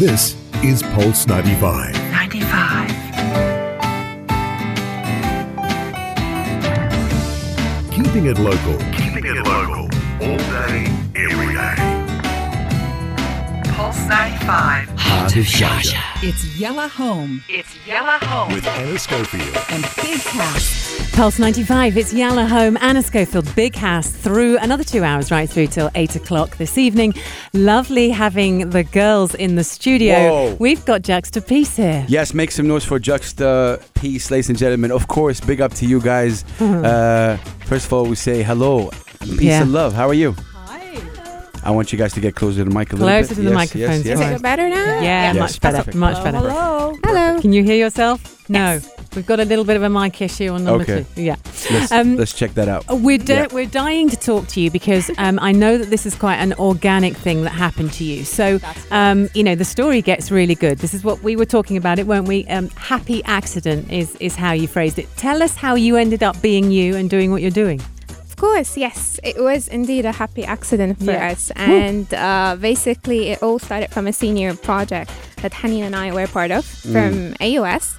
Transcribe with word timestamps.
This 0.00 0.34
is 0.64 0.82
Pulse 0.82 1.26
95. 1.26 1.92
95. 2.10 2.88
Keeping 7.92 8.24
it 8.24 8.38
local. 8.38 8.78
Keeping 8.92 9.26
it 9.26 9.46
local. 9.46 9.90
All 10.22 10.38
day, 10.38 10.86
every 11.14 11.54
day. 11.54 11.99
Pulse 13.80 14.06
95. 14.08 14.88
Heart 14.98 15.36
of 15.36 15.44
Sharjah. 15.46 16.22
It's 16.22 16.44
Yalla 16.60 16.86
Home 16.88 17.42
It's 17.48 17.74
Yalla 17.86 18.18
Home. 18.24 18.52
With 18.52 18.66
Anna 18.66 18.98
Schofield. 18.98 19.56
and 19.70 19.82
Big 19.96 20.20
Cast. 20.20 21.14
Pulse 21.14 21.38
95, 21.38 21.96
it's 21.96 22.12
Yalla 22.12 22.44
Home, 22.44 22.76
Anna 22.82 23.02
Schofield, 23.02 23.48
Big 23.56 23.74
Hass, 23.74 24.10
through 24.10 24.58
another 24.58 24.84
two 24.84 25.02
hours, 25.02 25.30
right 25.30 25.48
through 25.48 25.68
till 25.68 25.90
8 25.94 26.14
o'clock 26.16 26.58
this 26.58 26.76
evening. 26.76 27.14
Lovely 27.54 28.10
having 28.10 28.68
the 28.68 28.84
girls 28.84 29.34
in 29.34 29.54
the 29.54 29.64
studio. 29.64 30.14
Whoa. 30.14 30.56
We've 30.60 30.84
got 30.84 31.00
Juxtapiece 31.00 31.76
here. 31.76 32.04
Yes, 32.06 32.34
make 32.34 32.50
some 32.50 32.68
noise 32.68 32.84
for 32.84 32.98
Juxta 33.00 33.82
Peace, 33.94 34.30
ladies 34.30 34.50
and 34.50 34.58
gentlemen. 34.58 34.92
Of 34.92 35.08
course, 35.08 35.40
big 35.40 35.62
up 35.62 35.72
to 35.74 35.86
you 35.86 36.02
guys. 36.02 36.44
uh, 36.60 37.38
first 37.64 37.86
of 37.86 37.94
all, 37.94 38.04
we 38.04 38.14
say 38.16 38.42
hello, 38.42 38.90
peace 39.20 39.40
Yeah. 39.40 39.62
and 39.62 39.72
love. 39.72 39.94
How 39.94 40.06
are 40.06 40.14
you? 40.14 40.36
I 41.62 41.70
want 41.70 41.92
you 41.92 41.98
guys 41.98 42.12
to 42.14 42.20
get 42.20 42.34
closer 42.34 42.58
to 42.58 42.64
the 42.64 42.70
mic 42.74 42.92
a 42.92 42.96
little 42.96 43.08
bit. 43.08 43.26
Closer 43.26 43.34
to 43.34 43.40
the 43.42 43.50
Yes, 43.50 43.54
microphone, 43.54 43.80
Yes, 43.96 44.04
yes. 44.04 44.18
sorry. 44.18 44.34
it 44.34 44.42
better 44.42 44.68
now? 44.68 45.00
Yeah, 45.00 45.32
Yes, 45.32 45.36
much 45.36 45.60
better, 45.60 45.76
perfect. 45.78 45.96
much 45.96 46.22
better. 46.24 46.38
Hello. 46.38 46.96
Hello. 47.04 47.40
Can 47.40 47.52
you 47.52 47.62
hear 47.62 47.76
yourself? 47.76 48.48
No. 48.48 48.80
We've 49.14 49.26
got 49.26 49.40
a 49.40 49.44
little 49.44 49.64
bit 49.64 49.76
of 49.76 49.82
a 49.82 49.90
mic 49.90 50.22
issue 50.22 50.48
on 50.48 50.64
number 50.64 50.82
Okay. 50.84 51.04
two. 51.16 51.22
Yeah. 51.22 51.36
Let's, 51.70 51.92
Um, 51.92 52.16
let's 52.16 52.32
check 52.32 52.54
that 52.54 52.68
out. 52.68 52.84
We're, 52.88 53.18
di- 53.18 53.34
Yeah. 53.34 53.46
we're 53.52 53.66
dying 53.66 54.08
to 54.08 54.16
talk 54.16 54.46
to 54.48 54.60
you 54.60 54.70
because 54.70 55.10
um, 55.18 55.38
I 55.42 55.50
know 55.52 55.76
that 55.78 55.90
this 55.90 56.06
is 56.06 56.14
quite 56.14 56.36
an 56.36 56.54
organic 56.54 57.16
thing 57.16 57.42
that 57.42 57.50
happened 57.50 57.92
to 57.94 58.04
you. 58.04 58.24
So, 58.24 58.60
um, 58.92 59.28
you 59.34 59.42
know, 59.42 59.54
the 59.56 59.64
story 59.64 60.00
gets 60.00 60.30
really 60.30 60.54
good. 60.54 60.78
This 60.78 60.94
is 60.94 61.02
what 61.04 61.22
we 61.24 61.34
were 61.36 61.44
talking 61.44 61.76
about 61.76 61.98
it, 61.98 62.06
weren't 62.06 62.28
we? 62.28 62.46
Um, 62.46 62.70
happy 62.76 63.22
accident 63.24 63.90
is, 63.92 64.14
is 64.16 64.36
how 64.36 64.52
you 64.52 64.66
phrased 64.68 64.98
it. 64.98 65.08
Tell 65.16 65.42
us 65.42 65.56
how 65.56 65.74
you 65.74 65.96
ended 65.96 66.22
up 66.22 66.40
being 66.40 66.70
you 66.70 66.94
and 66.96 67.10
doing 67.10 67.30
what 67.32 67.42
you're 67.42 67.50
doing. 67.50 67.80
Of 68.40 68.46
course, 68.48 68.74
yes. 68.78 69.20
It 69.22 69.36
was 69.38 69.68
indeed 69.68 70.06
a 70.06 70.12
happy 70.12 70.44
accident 70.46 70.98
for 70.98 71.12
Yeah. 71.12 71.32
us. 71.32 71.50
And 71.56 72.06
uh, 72.14 72.56
basically, 72.58 73.28
it 73.32 73.42
all 73.42 73.58
started 73.58 73.90
from 73.90 74.06
a 74.06 74.12
senior 74.14 74.54
project 74.54 75.10
that 75.42 75.52
Hani 75.52 75.80
and 75.82 75.94
I 75.94 76.10
were 76.14 76.26
part 76.26 76.50
of 76.50 76.64
from 76.64 77.34
AUS. 77.38 77.96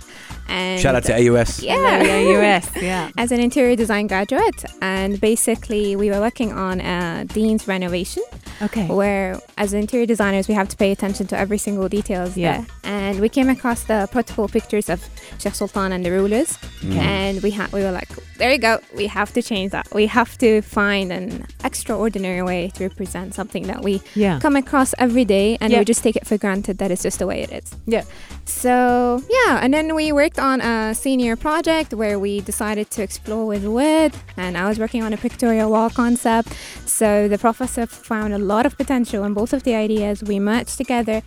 And 0.50 0.80
Mm. 0.80 0.82
Shout 0.82 0.96
out 0.96 1.04
to 1.04 1.14
AUS. 1.14 1.62
Yeah. 1.62 2.02
US, 2.40 2.66
yeah. 2.82 3.10
As 3.24 3.32
an 3.32 3.40
interior 3.40 3.76
design 3.76 4.08
graduate, 4.08 4.66
and 4.82 5.22
basically, 5.22 5.96
we 5.96 6.10
were 6.10 6.20
working 6.20 6.52
on 6.54 6.82
a 6.82 7.24
dean's 7.26 7.68
renovation. 7.68 8.24
Okay. 8.64 8.86
where 8.86 9.40
as 9.58 9.74
interior 9.74 10.06
designers 10.06 10.48
we 10.48 10.54
have 10.54 10.68
to 10.70 10.78
pay 10.78 10.92
attention 10.92 11.26
to 11.26 11.36
every 11.36 11.58
single 11.58 11.90
details 11.90 12.38
Yeah. 12.38 12.44
there. 12.52 12.66
And 12.84 13.20
we 13.20 13.28
came 13.28 13.50
across 13.50 13.84
the 13.86 14.08
protocol 14.12 14.48
pictures 14.48 14.88
of 14.88 15.00
Sheikh 15.40 15.56
Sultan 15.56 15.92
and 15.92 16.06
the 16.06 16.12
rulers, 16.12 16.50
Mm. 16.84 16.96
and 16.98 17.42
we 17.42 17.50
had 17.52 17.72
we 17.74 17.82
were 17.82 17.92
like, 17.92 18.10
there 18.42 18.52
you 18.52 18.58
go, 18.58 18.80
we 18.96 19.06
have 19.06 19.32
to 19.38 19.42
change 19.52 19.70
that. 19.72 19.86
We 19.94 20.08
have 20.08 20.32
to 20.40 20.62
find 20.64 21.12
an 21.20 21.46
extraordinary 21.64 22.42
way 22.42 22.62
to 22.76 22.80
represent 22.90 23.36
something 23.40 23.64
that 23.72 23.84
we 23.88 24.02
Yeah. 24.16 24.40
come 24.46 24.56
across 24.64 24.90
every 25.06 25.26
day, 25.26 25.48
and 25.62 25.72
Yeah. 25.72 25.80
we 25.80 25.86
just 25.86 26.02
take 26.02 26.16
it 26.22 26.26
for 26.30 26.38
granted 26.46 26.76
that 26.80 26.90
it's 26.94 27.04
just 27.04 27.20
the 27.20 27.28
way 27.28 27.40
it 27.46 27.52
is. 27.60 27.68
Yeah. 27.86 28.04
So 28.46 29.22
yeah, 29.38 29.60
and 29.64 29.72
then 29.76 29.94
we 30.00 30.12
worked 30.12 30.40
on 30.40 30.58
a 30.62 30.96
senior 30.96 31.36
project 31.36 31.94
where 31.94 32.18
we 32.26 32.34
decided 32.42 32.90
to 32.96 33.00
explore 33.04 33.46
with 33.54 33.64
wood, 33.78 34.12
and 34.44 34.58
I 34.58 34.66
was 34.70 34.78
working 34.80 35.04
on 35.04 35.14
a 35.14 35.18
pictorial 35.18 35.70
wall 35.70 35.90
concept. 35.92 36.50
So 36.86 37.28
the 37.34 37.38
professor 37.38 37.86
found 37.86 38.34
a 38.34 38.40
lot 38.54 38.66
of 38.66 38.76
potential 38.76 39.24
in 39.28 39.34
both 39.36 39.54
of 39.54 39.62
the 39.68 39.76
ideas. 39.76 40.24
We 40.24 40.40
merged 40.40 40.78
together, 40.84 41.22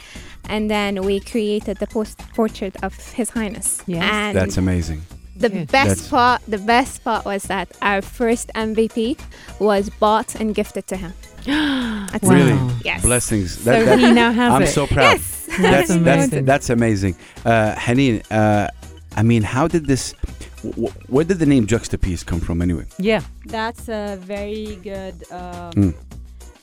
and 0.49 0.63
then 0.69 0.93
we 1.09 1.21
created 1.21 1.77
the 1.79 1.87
post 1.87 2.19
portrait 2.35 2.75
of 2.83 2.93
His 3.19 3.29
Highness. 3.31 3.69
Yes. 3.87 4.03
and 4.03 4.37
That's 4.37 4.57
amazing. 4.59 5.01
The 5.37 5.49
Good. 5.49 5.71
best 5.71 5.89
That's- 5.89 6.09
part. 6.09 6.43
The 6.49 6.59
best 6.59 7.05
part 7.05 7.25
was 7.25 7.43
that 7.45 7.69
our 7.83 8.03
first 8.03 8.51
MVP 8.55 9.19
was 9.59 9.91
bought 9.91 10.35
and 10.35 10.55
gifted 10.55 10.87
to 10.89 10.97
him. 10.97 11.13
That's 11.47 12.23
Wow. 12.25 12.35
Really? 12.35 12.59
Yes. 12.85 13.03
Blessings. 13.03 13.59
So 13.59 13.97
he 13.97 14.11
now 14.13 14.33
has 14.33 14.53
I'm 14.53 14.63
it. 14.63 14.69
so 14.69 14.87
proud. 14.87 15.03
Yes. 15.19 15.47
That's 15.47 15.59
That's, 15.61 15.89
that's, 15.89 15.91
amazing. 15.91 16.45
that's 16.45 16.71
amazing. 16.71 17.17
Uh, 17.45 17.75
Haneen, 17.75 18.23
uh, 18.31 18.69
I 19.17 19.23
mean, 19.23 19.43
how 19.43 19.69
did 19.69 19.87
this, 19.87 20.15
w- 20.63 20.73
w- 20.89 20.95
where 21.09 21.25
did 21.25 21.39
the 21.39 21.47
name 21.47 21.67
Juxtapiece 21.67 22.25
come 22.25 22.41
from 22.41 22.61
anyway? 22.63 22.87
Yeah. 22.99 23.21
That's 23.47 23.89
a 23.89 24.17
very 24.21 24.79
good. 24.83 25.15
Um, 25.31 25.73
Mm. 25.73 25.95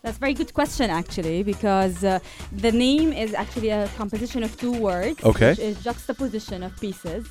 That's 0.04 0.18
a 0.18 0.20
very 0.20 0.34
good 0.34 0.52
question, 0.56 0.90
actually, 0.90 1.44
because 1.44 2.04
uh, 2.04 2.18
the 2.52 2.72
name 2.72 3.14
is 3.14 3.36
actually 3.36 3.70
a 3.70 3.88
composition 3.98 4.42
of 4.44 4.58
two 4.58 4.72
words, 4.72 5.24
Okay. 5.24 5.50
which 5.52 5.60
is 5.60 5.84
juxtaposition 5.84 6.64
of 6.64 6.76
pieces, 6.82 7.28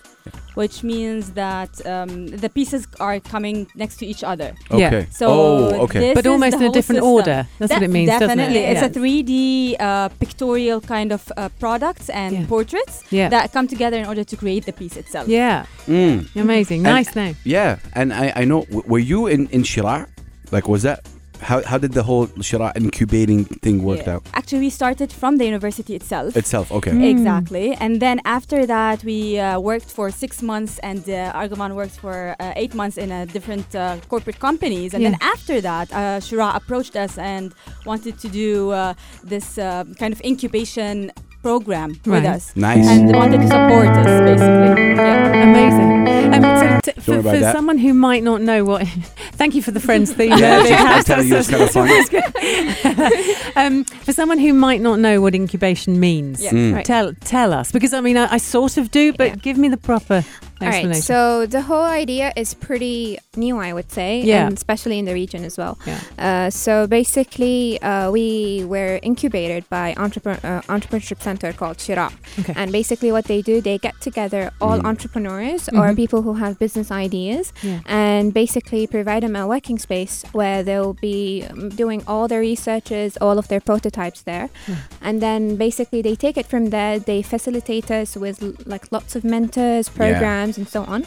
which 0.54 0.84
means 0.84 1.32
that 1.32 1.84
um, 1.84 2.28
the 2.28 2.48
pieces 2.48 2.86
are 3.00 3.18
coming 3.18 3.66
next 3.74 3.96
to 3.96 4.06
each 4.06 4.22
other. 4.22 4.54
Yeah. 4.70 4.86
Okay. 4.86 5.06
So 5.10 5.26
oh, 5.28 5.82
okay. 5.84 6.14
But 6.14 6.28
almost 6.28 6.58
in 6.58 6.62
a 6.62 6.70
different 6.70 7.02
system. 7.02 7.04
order. 7.04 7.48
That's 7.58 7.72
what 7.72 7.82
it 7.82 7.90
means, 7.90 8.10
doesn't 8.10 8.30
it? 8.30 8.36
Definitely, 8.36 8.60
it's 8.60 8.82
Yeah. 8.82 8.86
a 8.86 8.90
3D 8.90 9.76
uh, 9.80 10.08
pictorial 10.20 10.80
kind 10.80 11.10
of 11.10 11.22
uh, 11.36 11.48
products 11.58 12.08
and 12.08 12.32
Yeah. 12.36 12.46
portraits 12.46 13.02
Yeah. 13.10 13.30
that 13.30 13.52
come 13.52 13.66
together 13.66 13.96
in 13.98 14.06
order 14.06 14.22
to 14.22 14.36
create 14.36 14.64
the 14.66 14.72
piece 14.72 14.96
itself. 14.96 15.26
Yeah. 15.26 15.66
Mm. 15.88 16.28
Amazing. 16.36 16.86
And- 16.86 16.94
Nice 16.94 17.16
name. 17.16 17.34
Yeah, 17.44 17.78
and 17.94 18.12
I, 18.12 18.32
I 18.36 18.44
know. 18.44 18.60
w- 18.70 18.84
Were 18.86 19.00
you 19.12 19.26
in 19.26 19.48
in 19.50 19.62
Sheraa? 19.64 20.06
Like, 20.52 20.68
was 20.68 20.82
that 20.82 21.00
how 21.48 21.62
how 21.70 21.78
did 21.78 21.92
the 21.92 22.02
whole 22.02 22.26
Sheraa 22.48 22.72
incubating 22.76 23.44
thing 23.64 23.82
work 23.82 24.02
Yeah. 24.06 24.14
out 24.14 24.22
Actually, 24.34 24.60
we 24.60 24.70
started 24.70 25.12
from 25.12 25.32
the 25.38 25.44
university 25.46 25.94
itself. 25.94 26.36
itself? 26.36 26.66
Okay. 26.78 26.92
Mm. 26.92 27.10
Exactly. 27.14 27.66
And 27.84 28.00
then 28.00 28.20
after 28.24 28.66
that, 28.66 28.98
we 29.04 29.38
uh, 29.38 29.58
worked 29.70 29.90
for 29.98 30.10
six 30.10 30.42
months, 30.42 30.78
and 30.88 31.00
uh, 31.08 31.32
Argoman 31.40 31.74
worked 31.74 31.98
for 32.04 32.16
uh, 32.40 32.52
eight 32.62 32.74
months 32.74 32.96
in 32.98 33.08
uh, 33.10 33.24
different 33.36 33.68
uh, 33.74 33.96
corporate 34.08 34.38
companies. 34.38 34.94
And 34.94 35.04
then 35.04 35.16
after 35.34 35.60
that, 35.60 35.86
uh, 35.92 35.96
Sheraa 36.26 36.52
approached 36.60 36.94
us 37.04 37.18
and 37.18 37.54
wanted 37.86 38.14
to 38.24 38.28
do 38.28 38.70
uh, 38.70 38.94
this 39.32 39.58
uh, 39.58 39.84
kind 39.98 40.12
of 40.12 40.20
incubation 40.30 41.10
program 41.42 42.00
with 42.06 42.24
us. 42.24 42.54
Nice. 42.56 42.86
And 42.86 43.08
they 43.08 43.12
wanted 43.14 43.38
to 43.40 43.46
support 43.48 43.88
us, 43.88 44.06
basically. 44.06 44.94
Yeah. 44.94 45.42
Amazing. 45.42 46.00
Um, 46.34 46.42
so 46.42 46.92
t- 46.92 47.00
for, 47.00 47.22
for 47.22 47.40
someone 47.52 47.78
who 47.78 47.92
might 47.94 48.22
not 48.22 48.40
know 48.40 48.64
what, 48.64 48.86
thank 49.32 49.54
you 49.54 49.62
for 49.62 49.70
the 49.70 49.80
friends 49.80 50.12
theme. 50.12 50.30
Yeah, 50.30 50.38
there, 50.38 50.62
Big 50.62 50.70
just- 50.70 50.86
I'm 50.86 51.04
telling 51.04 51.28
you, 51.28 51.36
it's 51.36 51.48
kind 51.50 51.62
of 51.62 51.70
funny. 53.10 53.34
um, 53.56 53.84
for 53.84 54.12
someone 54.12 54.38
who 54.38 54.52
might 54.52 54.80
not 54.80 54.98
know 54.98 55.20
what 55.20 55.34
incubation 55.34 55.98
means, 56.00 56.42
Yeah. 56.42 56.50
Mm. 56.52 56.74
Right. 56.74 56.84
tell 56.84 57.12
tell 57.24 57.52
us 57.52 57.72
because 57.72 57.92
I 57.94 58.00
mean 58.00 58.16
I, 58.16 58.34
I 58.34 58.36
sort 58.38 58.76
of 58.76 58.90
do, 58.90 59.12
but 59.12 59.28
Yeah. 59.28 59.34
give 59.36 59.56
me 59.58 59.68
the 59.68 59.76
proper 59.76 60.24
All 60.60 60.68
explanation. 60.68 60.90
right. 60.90 61.02
So 61.02 61.46
the 61.46 61.62
whole 61.62 61.84
idea 62.02 62.32
is 62.36 62.54
pretty 62.54 63.18
new, 63.36 63.56
I 63.58 63.72
would 63.72 63.90
say, 63.90 64.20
Yeah. 64.22 64.46
and 64.46 64.56
especially 64.56 64.98
in 64.98 65.04
the 65.06 65.14
region 65.14 65.44
as 65.44 65.56
well. 65.56 65.78
Yeah. 65.86 66.00
Uh, 66.18 66.50
so 66.50 66.86
basically, 66.86 67.80
uh, 67.82 68.10
we 68.10 68.64
were 68.66 68.98
incubated 69.02 69.64
by 69.70 69.94
entrepreneur 69.96 70.38
uh, 70.44 70.60
entrepreneurship 70.74 71.20
center 71.22 71.52
called 71.52 71.78
Sheraa, 71.78 72.12
Okay. 72.40 72.52
and 72.56 72.72
basically 72.72 73.10
what 73.12 73.24
they 73.26 73.40
do, 73.42 73.60
they 73.60 73.78
get 73.78 73.94
together 74.00 74.50
all 74.60 74.78
Mm. 74.80 74.86
entrepreneurs 74.92 75.68
or 75.68 75.88
Mhm. 75.90 75.96
people 75.96 76.22
who 76.22 76.34
have 76.34 76.58
business 76.58 76.90
ideas, 76.90 77.52
Yeah. 77.62 77.80
and 77.86 78.32
basically 78.34 78.86
provide 78.86 79.22
them 79.22 79.34
a 79.36 79.46
working 79.46 79.78
space 79.78 80.24
where 80.32 80.62
they'll 80.62 80.96
be 81.00 81.44
doing 81.82 82.02
all 82.06 82.28
their 82.28 82.40
researches, 82.40 83.16
all 83.20 83.38
of 83.38 83.48
their 83.48 83.60
prototypes 83.60 84.20
there, 84.22 84.48
Yeah. 84.68 84.76
and 85.00 85.20
then 85.20 85.56
basically 85.56 86.00
they 86.02 86.16
take 86.16 86.36
it 86.36 86.46
from 86.46 86.70
there. 86.70 86.98
They 86.98 87.22
facilitate 87.22 87.90
us 87.90 88.16
with 88.16 88.36
like 88.66 88.84
lots 88.90 89.14
of 89.16 89.22
mentors, 89.24 89.88
programs, 89.88 90.49
and 90.56 90.68
so 90.68 90.84
on. 90.84 91.06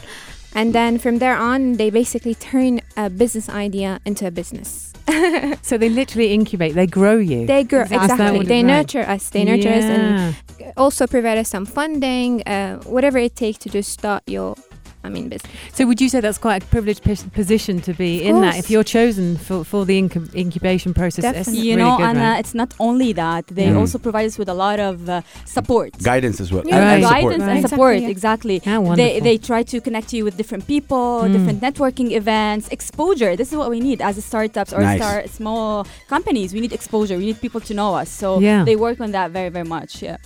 And 0.54 0.72
then 0.72 0.98
from 0.98 1.18
there 1.18 1.36
on, 1.36 1.74
they 1.74 1.90
basically 1.90 2.34
turn 2.34 2.80
a 2.96 3.10
business 3.10 3.48
idea 3.48 4.00
into 4.04 4.26
a 4.26 4.30
business. 4.30 4.92
So 5.62 5.78
they 5.78 5.88
literally 5.88 6.32
incubate, 6.34 6.74
they 6.74 6.86
grow 6.86 7.16
you. 7.16 7.46
They 7.46 7.64
grow 7.64 7.82
exactly. 7.82 8.44
They 8.44 8.62
right. 8.62 8.66
nurture 8.66 9.00
us. 9.00 9.30
They 9.30 9.44
nurture 9.44 9.70
us 9.70 9.84
and 9.84 10.36
also 10.76 11.06
provide 11.06 11.38
us 11.38 11.48
some 11.48 11.64
funding, 11.64 12.42
uh, 12.42 12.78
whatever 12.80 13.18
it 13.18 13.34
takes 13.34 13.58
to 13.58 13.70
just 13.70 13.90
start 13.90 14.22
your, 14.26 14.56
I 15.04 15.08
mean, 15.10 15.28
business. 15.28 15.52
So 15.72 15.86
would 15.86 16.00
you 16.00 16.08
say 16.08 16.20
that's 16.20 16.38
quite 16.38 16.64
a 16.64 16.66
privileged 16.66 17.02
position 17.40 17.80
to 17.82 17.92
be 17.92 18.22
in 18.28 18.40
that 18.40 18.56
if 18.56 18.70
you're 18.70 18.82
chosen 18.98 19.36
for, 19.36 19.62
for 19.64 19.84
the 19.84 19.96
incu- 20.02 20.34
incubation 20.34 20.94
process? 20.94 21.22
Definitely. 21.22 21.60
You 21.68 21.76
really 21.76 21.90
know, 21.90 21.96
good, 21.98 22.06
Anna, 22.06 22.20
right? 22.30 22.38
it's 22.40 22.54
not 22.54 22.70
only 22.80 23.12
that, 23.12 23.46
they 23.48 23.66
Mm. 23.66 23.78
also 23.80 23.98
provide 23.98 24.26
us 24.26 24.38
with 24.38 24.48
a 24.48 24.54
lot 24.54 24.78
of 24.80 25.08
uh, 25.08 25.20
support. 25.44 25.90
Guidance 26.02 26.40
as 26.40 26.50
well. 26.52 26.62
Yeah. 26.66 26.76
And, 26.76 26.84
and 26.84 27.02
Right. 27.02 27.02
support. 27.02 27.22
guidance 27.22 27.42
Right. 27.48 27.56
and 27.60 27.68
support 27.68 27.94
Exactly, 27.96 28.54
yeah. 28.64 28.78
exactly 28.78 28.96
they, 28.96 29.20
they 29.20 29.36
try 29.38 29.62
to 29.72 29.80
connect 29.80 30.12
you 30.14 30.24
with 30.24 30.34
different 30.36 30.66
people 30.66 31.22
Mm. 31.24 31.32
different 31.36 31.60
networking 31.68 32.08
events 32.12 32.68
exposure 32.78 33.32
this 33.36 33.48
is 33.52 33.56
what 33.60 33.68
we 33.70 33.80
need 33.88 34.00
as 34.08 34.14
startups 34.24 34.72
or 34.72 34.80
Nice. 34.80 35.00
star, 35.00 35.16
small 35.40 35.86
companies 36.08 36.48
we 36.54 36.60
need 36.64 36.72
exposure 36.72 37.16
we 37.18 37.26
need 37.26 37.40
people 37.46 37.60
to 37.68 37.74
know 37.74 37.90
us 38.02 38.08
so 38.22 38.40
Yeah. 38.40 38.64
they 38.64 38.76
work 38.86 38.98
on 39.00 39.10
that 39.12 39.30
very 39.38 39.50
very 39.50 39.68
much 39.76 40.02
yeah 40.02 40.16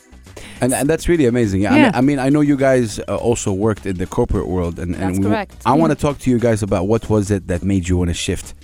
And, 0.60 0.72
and 0.74 0.88
that's 0.88 1.08
really 1.08 1.26
amazing. 1.26 1.60
Yeah. 1.62 1.72
I, 1.72 1.76
mean, 1.76 1.90
I 1.94 2.00
mean, 2.00 2.18
I 2.18 2.28
know 2.30 2.40
you 2.40 2.56
guys 2.56 2.98
uh, 3.00 3.16
also 3.16 3.52
worked 3.52 3.86
in 3.86 3.96
the 3.96 4.06
corporate 4.06 4.48
world, 4.48 4.78
and, 4.78 4.94
and 4.94 5.02
That's 5.14 5.18
we, 5.18 5.24
correct. 5.24 5.54
I 5.64 5.74
want 5.74 5.90
to 5.92 5.96
talk 5.96 6.18
to 6.20 6.30
you 6.30 6.38
guys 6.38 6.62
about 6.62 6.86
what 6.88 7.08
was 7.08 7.30
it 7.30 7.46
that 7.48 7.62
made 7.62 7.88
you 7.88 7.96
want 7.96 8.10
to 8.10 8.14
shift 8.14 8.54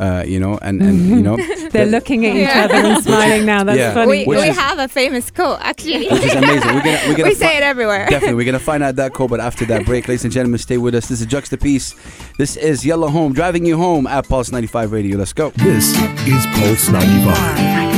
uh, 0.00 0.24
you 0.26 0.40
know, 0.40 0.58
and, 0.62 0.82
and 0.82 1.06
you 1.16 1.20
know, 1.22 1.36
They're 1.36 1.68
that- 1.84 1.88
looking 1.88 2.24
at 2.26 2.34
each 2.34 2.42
Yeah. 2.48 2.64
other 2.64 2.74
and 2.74 3.04
smiling 3.04 3.44
now. 3.46 3.62
That's 3.62 3.78
Yeah. 3.78 3.92
funny. 3.92 4.24
we, 4.26 4.36
we 4.36 4.48
is- 4.48 4.56
have 4.56 4.78
a 4.78 4.88
famous 4.88 5.30
quote 5.30 5.58
actually. 5.60 6.08
which 6.08 6.24
is 6.24 6.34
amazing. 6.34 6.74
We're 6.74 6.82
gonna, 6.82 7.00
we're 7.08 7.14
gonna 7.16 7.24
we 7.28 7.34
fi- 7.34 7.46
say 7.46 7.56
it 7.58 7.62
everywhere. 7.62 8.06
Definitely, 8.08 8.34
we're 8.36 8.46
gonna 8.46 8.58
find 8.58 8.82
out 8.82 8.96
that 8.96 9.12
quote. 9.12 9.28
but 9.30 9.38
after 9.38 9.64
that 9.66 9.84
break, 9.84 10.08
ladies 10.08 10.24
and 10.24 10.32
gentlemen, 10.32 10.58
stay 10.58 10.78
with 10.78 10.94
us. 10.94 11.08
This 11.08 11.20
is 11.20 11.26
Juxtapiece. 11.26 11.94
This 12.38 12.56
is 12.56 12.84
Yalla 12.86 13.10
Home, 13.10 13.32
driving 13.34 13.66
you 13.66 13.76
home 13.76 14.06
at 14.06 14.26
Pulse 14.28 14.50
95 14.50 14.92
Radio. 14.92 15.18
Let's 15.18 15.34
go. 15.34 15.50
This 15.50 15.90
is 16.26 16.46
Pulse 16.56 16.88
95. 16.88 17.36
95. 17.36 17.91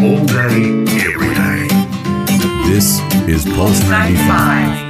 All 0.00 0.24
day, 0.26 0.84
every 1.02 1.34
day. 1.34 1.66
This 2.68 3.00
is 3.26 3.44
Pulse 3.44 3.80
95. 3.88 4.87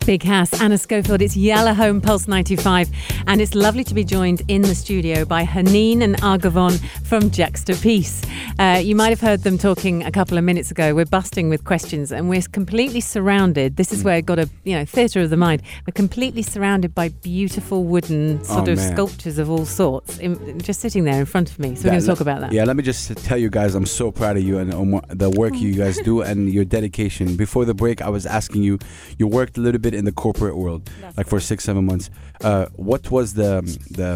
95. 0.00 0.06
Big 0.06 0.22
Hass, 0.22 0.60
Anna 0.60 0.78
Schofield. 0.78 1.22
It's 1.22 1.36
Yalla 1.36 1.74
Home 1.74 2.00
Pulse 2.00 2.26
95, 2.26 2.90
and 3.26 3.40
it's 3.40 3.54
lovely 3.54 3.84
to 3.84 3.94
be 3.94 4.02
joined 4.04 4.42
in 4.48 4.62
the 4.62 4.74
studio 4.74 5.24
by 5.24 5.44
Haneen 5.44 6.02
and 6.02 6.16
Argavon 6.16 6.78
from 7.06 7.30
Juxtapiece. 7.30 8.24
Uh, 8.58 8.78
you 8.78 8.96
might 8.96 9.10
have 9.10 9.20
heard 9.20 9.42
them 9.42 9.56
talking 9.58 10.02
a 10.04 10.10
couple 10.10 10.36
of 10.36 10.44
minutes 10.44 10.70
ago. 10.70 10.94
We're 10.94 11.04
busting 11.04 11.48
with 11.48 11.64
questions, 11.64 12.10
and 12.12 12.28
we're 12.28 12.42
completely 12.42 13.00
surrounded. 13.00 13.76
This 13.76 13.92
is 13.92 14.02
where 14.02 14.16
it 14.18 14.26
got 14.26 14.38
a 14.38 14.48
you 14.64 14.76
know 14.76 14.84
theatre 14.84 15.20
of 15.20 15.30
the 15.30 15.36
mind. 15.36 15.62
We're 15.86 15.92
completely 15.92 16.42
surrounded 16.42 16.94
by 16.94 17.10
beautiful 17.10 17.84
wooden 17.84 18.42
sort 18.44 18.68
Oh, 18.68 18.72
of 18.72 18.78
man. 18.78 18.92
sculptures 18.92 19.38
of 19.38 19.48
all 19.50 19.64
sorts, 19.66 20.18
in, 20.18 20.58
just 20.60 20.80
sitting 20.80 21.04
there 21.04 21.20
in 21.20 21.26
front 21.26 21.50
of 21.50 21.58
me. 21.58 21.74
So 21.76 21.84
we're 21.84 21.90
going 21.92 22.00
to 22.00 22.06
talk 22.06 22.20
about 22.20 22.40
that. 22.40 22.52
Yeah, 22.52 22.64
let 22.64 22.76
me 22.76 22.82
just 22.82 23.16
tell 23.24 23.38
you 23.38 23.48
guys, 23.50 23.74
I'm 23.74 23.86
so 23.86 24.10
proud 24.10 24.36
of 24.36 24.42
you 24.42 24.58
and 24.58 24.72
um, 24.74 25.00
the 25.08 25.30
work 25.30 25.54
you 25.54 25.74
guys 25.74 25.98
do 25.98 26.22
and 26.22 26.50
your 26.52 26.64
dedication. 26.64 27.36
Before 27.36 27.64
the 27.64 27.74
break, 27.74 28.02
I 28.02 28.08
was 28.08 28.26
asking 28.26 28.62
you, 28.62 28.78
you 29.18 29.26
worked 29.28 29.56
a 29.56 29.60
little 29.60 29.80
bit 29.80 29.94
in 30.00 30.04
the 30.10 30.16
corporate 30.24 30.56
world, 30.62 30.82
like 31.18 31.28
for 31.32 31.38
six, 31.50 31.58
seven 31.64 31.84
months. 31.90 32.06
Uh, 32.48 32.66
what 32.90 33.02
was 33.16 33.26
the 33.40 33.52
the 33.98 34.10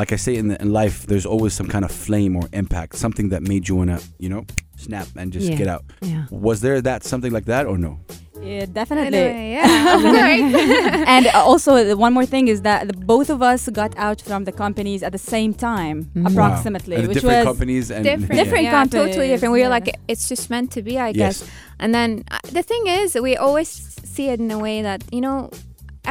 like 0.00 0.10
I 0.16 0.18
say 0.26 0.34
in, 0.40 0.46
the, 0.50 0.56
in 0.64 0.68
life? 0.82 0.96
There's 1.10 1.26
always 1.34 1.52
some 1.60 1.68
kind 1.74 1.84
of 1.88 1.92
flame 2.06 2.32
or 2.40 2.44
impact, 2.62 2.92
something 3.04 3.26
that 3.32 3.42
made 3.52 3.62
you 3.68 3.76
wanna, 3.80 3.98
you 4.24 4.28
know, 4.32 4.42
snap 4.76 5.08
and 5.20 5.32
just 5.36 5.48
Yeah. 5.48 5.58
get 5.62 5.68
out. 5.74 5.84
Yeah. 6.02 6.24
Was 6.48 6.58
there 6.60 6.80
that 6.88 7.00
something 7.12 7.32
like 7.36 7.46
that 7.52 7.64
or 7.66 7.78
no? 7.78 7.92
Yeah, 8.40 8.66
definitely. 8.80 9.18
Anyway, 9.18 9.50
yeah, 9.58 9.96
of 9.96 10.04
and 11.14 11.26
uh, 11.26 11.42
also, 11.50 11.70
one 11.96 12.12
more 12.18 12.24
thing 12.34 12.46
is 12.48 12.62
that 12.62 12.86
the, 12.86 12.94
both 13.14 13.30
of 13.30 13.42
us 13.42 13.68
got 13.80 13.92
out 14.06 14.20
from 14.28 14.44
the 14.44 14.52
companies 14.52 15.02
at 15.02 15.10
the 15.12 15.18
same 15.34 15.52
time, 15.54 15.98
Mm. 16.14 16.30
approximately, 16.30 16.94
And 16.96 17.04
the 17.04 17.08
which 17.08 17.16
different 17.16 17.38
was 17.46 17.56
companies 17.56 17.90
and 17.90 18.04
different. 18.04 18.32
Different 18.40 18.64
yeah, 18.64 18.70
companies, 18.70 19.06
totally 19.06 19.28
different. 19.32 19.52
We 19.58 19.62
were 19.64 19.68
like, 19.78 19.88
it's 20.06 20.28
just 20.28 20.50
meant 20.50 20.70
to 20.76 20.82
be, 20.82 20.94
I 20.98 21.08
Yes. 21.08 21.16
guess. 21.40 21.50
And 21.80 21.90
then 21.92 22.10
uh, 22.30 22.38
the 22.52 22.62
thing 22.62 22.86
is, 22.86 23.16
we 23.28 23.36
always 23.36 23.68
see 24.18 24.28
it 24.34 24.40
in 24.40 24.50
a 24.50 24.58
way 24.66 24.82
that 24.82 25.00
you 25.16 25.20
know. 25.26 25.38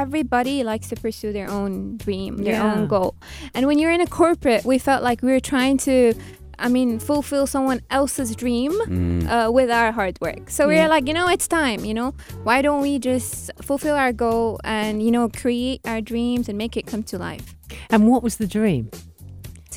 Everybody 0.05 0.63
likes 0.71 0.87
to 0.89 0.95
pursue 0.95 1.31
their 1.33 1.49
own 1.57 1.97
dream, 2.05 2.31
their 2.47 2.59
Yeah. 2.61 2.71
own 2.71 2.85
goal. 2.95 3.11
And 3.55 3.65
when 3.65 3.79
you're 3.79 3.95
in 3.99 4.01
a 4.09 4.11
corporate, 4.21 4.63
we 4.63 4.77
felt 4.77 5.01
like 5.09 5.23
we 5.27 5.31
were 5.35 5.39
trying 5.53 5.77
to, 5.89 6.13
I 6.65 6.67
mean, 6.69 6.99
fulfill 6.99 7.45
someone 7.47 7.79
else's 7.89 8.35
dream 8.35 8.71
Mm. 8.73 9.25
uh, 9.25 9.49
with 9.57 9.69
our 9.79 9.91
hard 9.99 10.15
work. 10.21 10.51
So 10.51 10.67
we 10.67 10.75
Yeah. 10.75 10.83
were 10.83 10.89
like, 10.95 11.05
you 11.09 11.15
know, 11.19 11.27
it's 11.35 11.47
time, 11.47 11.79
you 11.89 11.95
know, 11.99 12.09
why 12.47 12.57
don't 12.61 12.81
we 12.87 12.99
just 12.99 13.49
fulfill 13.69 13.95
our 13.95 14.13
goal 14.25 14.59
and, 14.63 15.01
you 15.01 15.09
know, 15.15 15.25
create 15.43 15.79
our 15.91 16.01
dreams 16.11 16.47
and 16.49 16.55
make 16.63 16.77
it 16.79 16.85
come 16.91 17.01
to 17.11 17.17
life? 17.17 17.47
And 17.89 17.99
what 18.11 18.21
was 18.21 18.35
the 18.37 18.45
dream? 18.57 18.83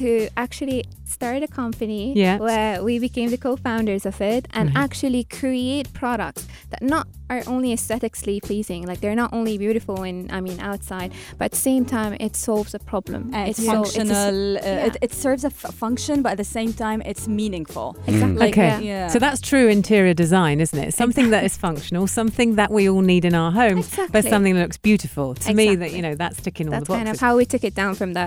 To 0.00 0.28
actually 0.36 0.84
start 1.10 1.42
a 1.42 1.48
company 1.48 2.12
Yeah. 2.16 2.38
where 2.38 2.82
we 2.82 2.98
became 2.98 3.30
the 3.30 3.36
co-founders 3.48 4.04
of 4.06 4.20
it 4.20 4.46
and 4.52 4.70
Mhm. 4.70 4.76
actually 4.84 5.24
create 5.24 5.92
products 5.92 6.46
that 6.70 6.82
not 6.82 7.06
are 7.28 7.42
only 7.46 7.72
aesthetically 7.72 8.40
pleasing 8.40 8.84
like 8.90 9.00
they're 9.00 9.14
not 9.24 9.32
only 9.32 9.56
beautiful 9.56 10.02
in 10.10 10.16
i 10.32 10.40
mean 10.46 10.58
outside 10.70 11.12
but 11.38 11.44
at 11.44 11.52
the 11.52 11.62
same 11.70 11.84
time 11.84 12.12
it 12.26 12.34
solves 12.34 12.74
a 12.74 12.78
problem 12.92 13.22
and 13.32 13.48
it's 13.50 13.62
so- 13.64 13.70
a 13.70 13.80
s- 13.86 13.94
functional. 13.94 14.56
uh, 14.56 14.60
yeah. 14.62 14.86
it, 14.86 14.94
it 15.06 15.12
serves 15.24 15.44
a 15.44 15.52
f- 15.58 15.74
function, 15.84 16.16
but 16.24 16.30
at 16.32 16.38
the 16.44 16.50
same 16.58 16.72
time, 16.72 17.00
it's 17.10 17.24
meaningful. 17.40 17.88
exactly 18.06 18.36
Mm. 18.36 18.40
like, 18.44 18.54
Okay. 18.54 18.68
yeah. 18.68 18.90
Yeah. 18.92 19.08
So 19.14 19.18
that's 19.24 19.40
true 19.52 19.66
interior 19.78 20.14
design, 20.24 20.56
isn't 20.66 20.78
it? 20.86 20.90
Something 21.02 21.30
that 21.34 21.42
is 21.48 21.54
functional, 21.66 22.04
something 22.20 22.56
that 22.60 22.70
we 22.76 22.82
all 22.90 23.02
need 23.12 23.24
in 23.30 23.34
our 23.42 23.52
homes, 23.60 23.86
but 24.14 24.22
something 24.32 24.54
that 24.56 24.62
looks 24.66 24.80
beautiful. 24.90 25.26
To 25.46 25.54
me, 25.60 25.66
that 25.82 25.92
you 25.96 26.02
know, 26.06 26.14
that's 26.22 26.38
ticking 26.46 26.66
all 26.68 26.72
that's 26.74 26.88
the 26.88 26.94
kind 27.00 27.08
of 27.12 27.16
how 27.26 27.32
we 27.40 27.44
took 27.52 27.64
it 27.70 27.74
down 27.82 27.92
from 28.00 28.10
the 28.18 28.26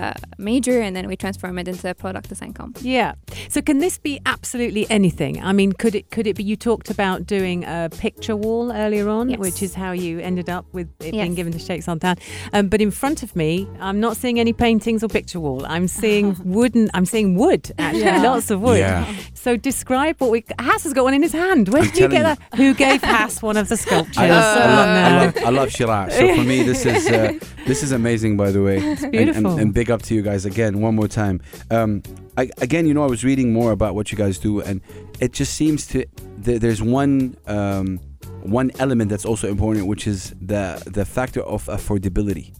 major 0.50 0.76
and 0.84 0.92
then 0.96 1.04
we 1.12 1.16
transformed 1.24 1.58
it 1.62 1.68
into 1.72 1.86
a 1.90 1.94
product 2.04 2.26
design 2.32 2.52
company 2.52 2.73
yeah. 2.80 3.14
So 3.48 3.60
can 3.62 3.78
this 3.78 3.98
be 3.98 4.20
absolutely 4.26 4.86
anything? 4.90 5.42
I 5.42 5.52
mean, 5.52 5.72
could 5.72 5.94
it 5.94 6.10
could 6.10 6.26
it 6.26 6.36
be? 6.36 6.44
You 6.44 6.56
talked 6.56 6.90
about 6.90 7.26
doing 7.26 7.64
a 7.64 7.88
picture 7.98 8.36
wall 8.36 8.72
earlier 8.72 9.08
on, 9.08 9.30
Yes. 9.30 9.38
which 9.38 9.62
is 9.62 9.74
how 9.74 9.92
you 9.92 10.18
ended 10.20 10.48
up 10.48 10.66
with 10.72 10.88
it 11.00 11.12
being 11.12 11.34
given 11.34 11.52
to 11.52 11.58
Sheikh 11.58 11.82
Sultan. 11.82 12.16
Um, 12.52 12.68
but 12.68 12.80
in 12.80 12.90
front 12.90 13.22
of 13.22 13.34
me, 13.36 13.68
I'm 13.80 14.00
not 14.00 14.16
seeing 14.16 14.38
any 14.40 14.52
paintings 14.52 15.02
or 15.02 15.08
picture 15.08 15.40
wall. 15.40 15.64
I'm 15.66 15.88
seeing 15.88 16.36
wooden. 16.44 16.90
I'm 16.94 17.06
seeing 17.06 17.36
wood. 17.36 17.70
Actually, 17.78 18.02
Yeah. 18.04 18.22
lots 18.22 18.50
of 18.50 18.60
wood. 18.60 18.78
Yeah. 18.78 19.12
So 19.44 19.58
describe 19.58 20.18
what 20.22 20.30
we. 20.30 20.42
Hass 20.58 20.84
has 20.84 20.94
got 20.94 21.04
one 21.04 21.12
in 21.12 21.20
his 21.20 21.32
hand. 21.32 21.68
Where 21.68 21.82
I'm 21.82 21.88
did 21.88 21.98
you 21.98 22.08
get 22.08 22.22
telling 22.22 22.38
that? 22.50 22.56
Who 22.56 22.72
gave 22.72 23.02
Hass 23.02 23.42
one 23.42 23.58
of 23.58 23.68
the 23.68 23.76
sculptures? 23.76 24.16
I 24.16 24.30
love, 24.30 24.56
I 24.56 24.64
love, 24.64 24.88
I 24.88 25.10
Oh, 25.10 25.24
love, 25.26 25.36
I 25.36 25.50
love 25.50 25.68
Sheraa. 25.68 26.10
So 26.10 26.34
for 26.34 26.44
me, 26.44 26.62
this 26.62 26.86
is 26.86 27.06
uh, 27.06 27.38
this 27.66 27.82
is 27.82 27.92
amazing, 27.92 28.38
by 28.38 28.50
the 28.50 28.62
way. 28.62 28.78
It's 28.78 29.04
beautiful. 29.04 29.50
And, 29.50 29.60
and, 29.60 29.74
big 29.74 29.90
up 29.90 30.00
to 30.04 30.14
you 30.14 30.22
guys 30.22 30.46
again, 30.46 30.80
one 30.80 30.94
more 30.96 31.08
time. 31.08 31.42
Um, 31.70 32.02
I, 32.38 32.48
again, 32.62 32.86
you 32.86 32.94
know, 32.94 33.04
I 33.04 33.06
was 33.06 33.22
reading 33.22 33.52
more 33.52 33.72
about 33.72 33.94
what 33.94 34.10
you 34.10 34.16
guys 34.16 34.38
do, 34.38 34.62
and 34.62 34.80
it 35.20 35.34
just 35.34 35.52
seems 35.52 35.86
to 35.88 36.06
th- 36.42 36.62
there's 36.62 36.80
one 36.80 37.36
um, 37.46 38.00
one 38.44 38.70
element 38.78 39.10
that's 39.10 39.26
also 39.26 39.50
important, 39.50 39.86
which 39.86 40.06
is 40.06 40.34
the 40.40 40.82
the 40.86 41.04
factor 41.04 41.42
of 41.42 41.66
affordability. 41.66 42.56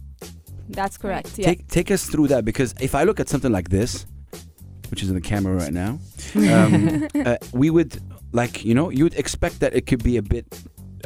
That's 0.69 0.99
correct. 0.99 1.39
Yeah. 1.39 1.47
Take 1.47 1.67
take 1.67 1.89
us 1.89 2.05
through 2.05 2.27
that 2.27 2.45
because 2.45 2.75
if 2.79 2.93
I 2.93 3.05
look 3.05 3.19
at 3.19 3.27
something 3.27 3.51
like 3.51 3.69
this, 3.69 4.05
which 4.91 5.03
is 5.03 5.09
in 5.09 5.15
the 5.15 5.21
camera 5.21 5.55
right 5.55 5.73
now, 5.73 5.99
um, 6.35 7.07
uh, 7.25 7.37
we 7.53 7.69
would 7.69 7.99
like 8.31 8.65
you 8.65 8.73
know 8.73 8.89
you 8.89 9.03
would 9.03 9.15
expect 9.15 9.59
that 9.59 9.73
it 9.75 9.85
could 9.87 10.03
be 10.03 10.17
a 10.17 10.21
bit 10.21 10.45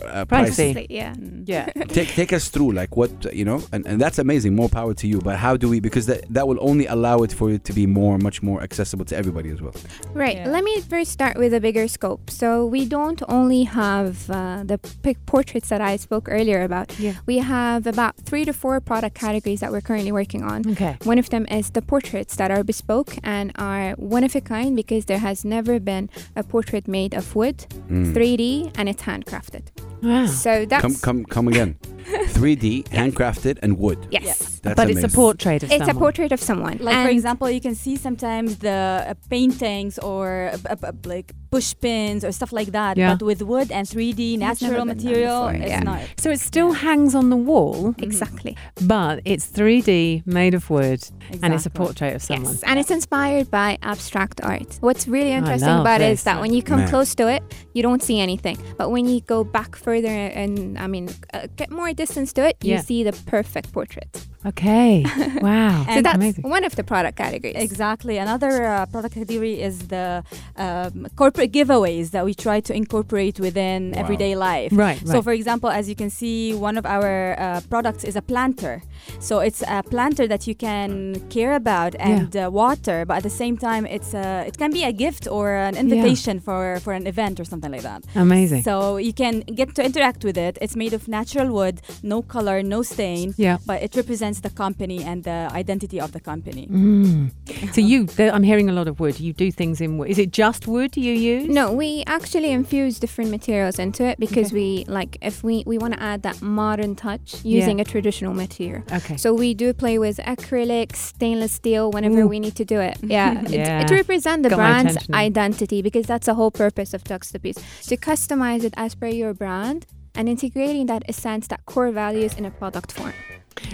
uh, 0.06 0.26
Pricey. 0.26 0.76
Like, 0.76 0.88
yeah 0.90 1.14
Mm. 1.20 1.44
Yeah. 1.48 1.66
take 1.98 2.10
take 2.10 2.32
us 2.34 2.50
through 2.50 2.72
like 2.74 2.96
what 2.96 3.12
you 3.34 3.44
know 3.46 3.62
and, 3.74 3.86
and 3.88 4.00
that's 4.00 4.20
amazing 4.20 4.56
more 4.56 4.70
power 4.70 4.94
to 4.94 5.08
you 5.08 5.20
but 5.20 5.36
how 5.38 5.58
do 5.58 5.68
we 5.70 5.80
because 5.80 6.06
that 6.06 6.22
that 6.34 6.48
will 6.48 6.58
only 6.62 6.86
allow 6.86 7.24
it 7.24 7.32
for 7.34 7.50
it 7.52 7.64
to 7.66 7.74
be 7.74 7.86
more 7.88 8.18
much 8.18 8.42
more 8.44 8.62
accessible 8.62 9.06
to 9.06 9.16
everybody 9.18 9.50
as 9.50 9.62
well 9.62 9.74
Right. 10.14 10.38
Yeah. 10.38 10.50
Let 10.50 10.64
me 10.64 10.82
first 10.82 11.12
start 11.12 11.38
with 11.38 11.54
a 11.54 11.60
bigger 11.62 11.88
scope. 11.88 12.30
So 12.30 12.66
we 12.66 12.86
don't 12.86 13.22
only 13.28 13.64
have 13.64 14.30
uh, 14.30 14.64
the 14.66 14.78
pic- 15.04 15.24
portraits 15.26 15.70
that 15.70 15.82
I 15.82 15.98
spoke 15.98 16.28
earlier 16.30 16.62
about. 16.64 16.88
Yeah. 17.00 17.14
We 17.26 17.38
have 17.40 17.86
about 17.88 18.16
three 18.18 18.46
to 18.46 18.54
four 18.54 18.80
product 18.82 19.16
categories 19.16 19.60
that 19.62 19.72
we're 19.72 19.82
currently 19.90 20.12
working 20.12 20.44
on. 20.44 20.60
Okay. 20.72 20.98
One 21.04 21.20
of 21.20 21.30
them 21.30 21.46
is 21.50 21.70
the 21.72 21.82
portraits 21.82 22.36
that 22.38 22.50
are 22.52 22.64
bespoke 22.64 23.12
and 23.24 23.52
are 23.56 23.92
one 23.98 24.24
of 24.24 24.36
a 24.36 24.42
kind 24.42 24.76
because 24.76 25.06
there 25.06 25.20
has 25.20 25.46
never 25.46 25.80
been 25.80 26.10
a 26.36 26.44
portrait 26.44 26.88
made 26.88 27.14
of 27.14 27.36
wood, 27.36 27.58
Mm. 27.90 28.14
3D, 28.14 28.72
and 28.78 28.90
it's 28.90 29.04
handcrafted. 29.04 29.64
Wow. 30.02 30.26
So 30.28 30.66
that's 30.66 30.82
come 30.82 30.96
come 30.96 31.26
come 31.26 31.48
again 31.48 31.76
3d 32.40 32.84
handcrafted 32.90 33.60
and 33.64 33.78
wood 33.78 34.00
yes. 34.12 34.24
Yes. 34.24 34.60
that's 34.64 34.76
but 34.76 34.90
it's 34.90 35.04
a 35.04 35.10
portrait 35.10 35.64
of 35.64 35.72
It's 35.72 35.82
a 35.82 35.86
someone. 35.86 35.96
portrait 36.04 36.32
of 36.32 36.42
someone. 36.42 36.78
Like 36.80 37.06
for 37.06 37.10
example, 37.10 37.50
you 37.50 37.62
can 37.62 37.76
see 37.76 37.96
sometimes 37.96 38.58
the 38.58 39.06
uh, 39.10 39.14
paintings 39.30 39.98
or 40.00 40.52
uh, 40.54 40.58
uh, 40.74 40.76
uh, 40.84 40.92
like 41.06 41.34
push 41.52 41.74
pins 41.82 42.24
or 42.24 42.32
stuff 42.32 42.52
like 42.54 42.72
that, 42.74 42.96
Yeah. 42.98 43.16
but 43.16 43.26
with 43.26 43.42
wood 43.42 43.72
and 43.72 43.88
3D 43.88 44.38
natural 44.38 44.72
never 44.72 44.86
been 44.86 44.88
done 44.88 44.98
material, 44.98 45.42
before, 45.48 45.62
it's 45.64 45.70
yeah. 45.72 45.80
not. 45.92 46.00
So 46.18 46.30
it 46.30 46.40
still 46.40 46.72
hangs 46.74 47.16
on 47.16 47.30
the 47.30 47.36
wall, 47.52 47.96
Exactly. 47.98 48.56
but 48.82 49.22
it's 49.26 49.46
3D, 49.48 50.24
made 50.28 50.54
of 50.54 50.70
wood, 50.70 51.02
and 51.42 51.54
it's 51.56 51.66
a 51.66 51.70
portrait 51.72 52.16
of 52.16 52.22
someone. 52.22 52.54
Yes, 52.54 52.64
and 52.64 52.80
it's 52.80 52.92
inspired 52.92 53.50
by 53.50 53.78
abstract 53.82 54.42
art. 54.44 54.78
What's 54.82 55.08
really 55.08 55.32
interesting 55.32 55.70
love 55.70 55.82
about 55.82 56.02
it 56.02 56.10
this. 56.10 56.20
is 56.20 56.24
that 56.26 56.40
when 56.42 56.54
you 56.54 56.62
come 56.62 56.80
Man. 56.82 56.90
close 56.90 57.16
to 57.16 57.28
it, 57.28 57.42
you 57.74 57.82
don't 57.82 58.04
see 58.04 58.20
anything. 58.20 58.58
But 58.78 58.92
when 58.92 59.08
you 59.08 59.22
go 59.22 59.44
back 59.44 59.76
further 59.76 60.08
and, 60.42 60.78
I 60.78 60.86
mean, 60.88 61.10
uh, 61.34 61.48
get 61.56 61.72
more 61.72 61.92
distance 62.00 62.34
to 62.34 62.42
it, 62.50 62.56
you 62.64 62.74
Yeah. 62.74 62.82
see 62.90 63.04
the 63.04 63.14
perfect 63.36 63.72
portrait. 63.74 64.12
Okay. 64.46 65.06
Wow. 65.42 65.86
so 65.88 66.02
that's 66.02 66.16
amazing. 66.16 66.44
one 66.44 66.66
of 66.66 66.76
the 66.76 66.84
product 66.84 67.18
categories. 67.18 67.56
Exactly. 67.56 68.18
Another 68.18 68.66
uh, 68.66 68.86
product 68.88 69.14
category 69.16 69.62
is 69.62 69.88
the 69.88 70.24
um, 70.58 71.08
corporate 71.16 71.52
giveaways 71.54 72.12
that 72.12 72.26
we 72.26 72.34
try 72.34 72.60
to 72.60 72.74
incorporate 72.74 73.40
within 73.40 73.92
Wow. 73.92 74.02
everyday 74.02 74.36
life. 74.36 74.72
Right. 74.74 75.00
So, 75.08 75.14
right. 75.16 75.24
for 75.24 75.32
example, 75.32 75.70
as 75.70 75.88
you 75.88 75.96
can 75.96 76.10
see, 76.10 76.54
one 76.54 76.78
of 76.78 76.86
our 76.86 77.40
uh, 77.40 77.62
products 77.70 78.04
is 78.04 78.16
a 78.18 78.22
planter. 78.22 78.82
So 79.20 79.40
it's 79.40 79.62
a 79.68 79.82
planter 79.84 80.28
that 80.28 80.46
you 80.46 80.56
can 80.56 81.22
care 81.30 81.54
about 81.56 81.96
and 82.00 82.36
uh, 82.36 82.50
water, 82.52 83.06
but 83.06 83.18
at 83.18 83.24
the 83.24 83.30
same 83.30 83.58
time, 83.58 83.86
it's 83.86 84.14
a, 84.14 84.44
it 84.48 84.58
can 84.58 84.72
be 84.72 84.84
a 84.84 84.92
gift 84.92 85.28
or 85.28 85.54
an 85.56 85.78
invitation 85.78 86.40
for, 86.40 86.80
for 86.84 86.94
an 86.94 87.08
event 87.08 87.40
or 87.40 87.46
something 87.46 87.72
like 87.72 87.84
that. 87.84 88.04
Amazing. 88.16 88.64
So 88.64 88.98
you 88.98 89.14
can 89.14 89.42
get 89.42 89.74
to 89.76 89.84
interact 89.84 90.24
with 90.24 90.38
it. 90.38 90.58
It's 90.62 90.76
made 90.76 90.94
of 90.94 91.08
natural 91.08 91.48
wood, 91.52 91.82
no 92.04 92.22
color, 92.22 92.62
no 92.62 92.84
stain, 92.84 93.34
yeah. 93.38 93.58
but 93.66 93.82
it 93.82 93.96
represents 93.96 94.29
represents 94.30 94.42
the 94.42 94.56
company 94.56 95.04
and 95.04 95.24
the 95.24 95.50
identity 95.54 96.00
of 96.00 96.12
the 96.12 96.20
company. 96.20 96.68
Mm. 96.68 97.32
So 97.74 97.82
you, 97.82 98.06
there, 98.06 98.34
I'm 98.34 98.44
hearing 98.44 98.70
a 98.70 98.74
lot 98.74 98.88
of 98.88 99.00
wood. 99.00 99.20
You 99.20 99.34
do 99.34 99.52
things 99.52 99.82
in 99.82 99.98
wood. 99.98 100.10
Is 100.10 100.18
it 100.18 100.32
just 100.32 100.66
wood 100.66 100.96
you 100.96 101.14
use? 101.14 101.48
No, 101.50 101.72
we 101.74 102.04
actually 102.08 102.52
infuse 102.52 103.00
different 103.00 103.32
materials 103.32 103.80
into 103.80 104.04
it 104.04 104.18
because 104.18 104.54
we 104.54 104.86
like 104.88 105.18
if 105.22 105.44
we 105.44 105.64
we 105.66 105.78
want 105.78 105.94
to 105.94 106.02
add 106.02 106.22
that 106.24 106.42
modern 106.42 106.96
touch 106.96 107.44
using 107.44 107.80
a 107.82 107.84
traditional 107.84 108.34
material. 108.34 108.84
Okay. 108.92 109.18
So 109.18 109.34
we 109.34 109.54
do 109.54 109.74
play 109.74 110.00
with 110.00 110.18
acrylic, 110.20 110.96
stainless 110.96 111.54
steel 111.54 111.92
whenever 111.92 112.22
Ooh. 112.22 112.28
we 112.34 112.40
need 112.40 112.56
to 112.56 112.66
do 112.66 112.80
it. 112.80 112.98
Yeah, 113.04 113.42
Yeah. 113.50 113.82
It, 113.82 113.88
to 113.90 113.96
represent 113.96 114.44
the 114.44 114.50
Got 114.50 114.58
brand's 114.58 114.98
identity 115.10 115.82
because 115.82 116.06
that's 116.06 116.26
the 116.26 116.36
whole 116.40 116.52
purpose 116.52 116.94
of 116.96 117.04
Juxtapiece 117.04 117.60
to 117.90 117.98
customize 117.98 118.64
it 118.64 118.74
as 118.78 118.96
per 118.96 119.08
your 119.08 119.34
brand 119.34 119.86
and 120.16 120.28
integrating 120.28 120.86
that 120.88 121.04
essence, 121.08 121.48
that 121.48 121.62
core 121.66 121.92
values 121.92 122.34
in 122.40 122.46
a 122.46 122.52
product 122.52 122.92
form. 122.92 123.14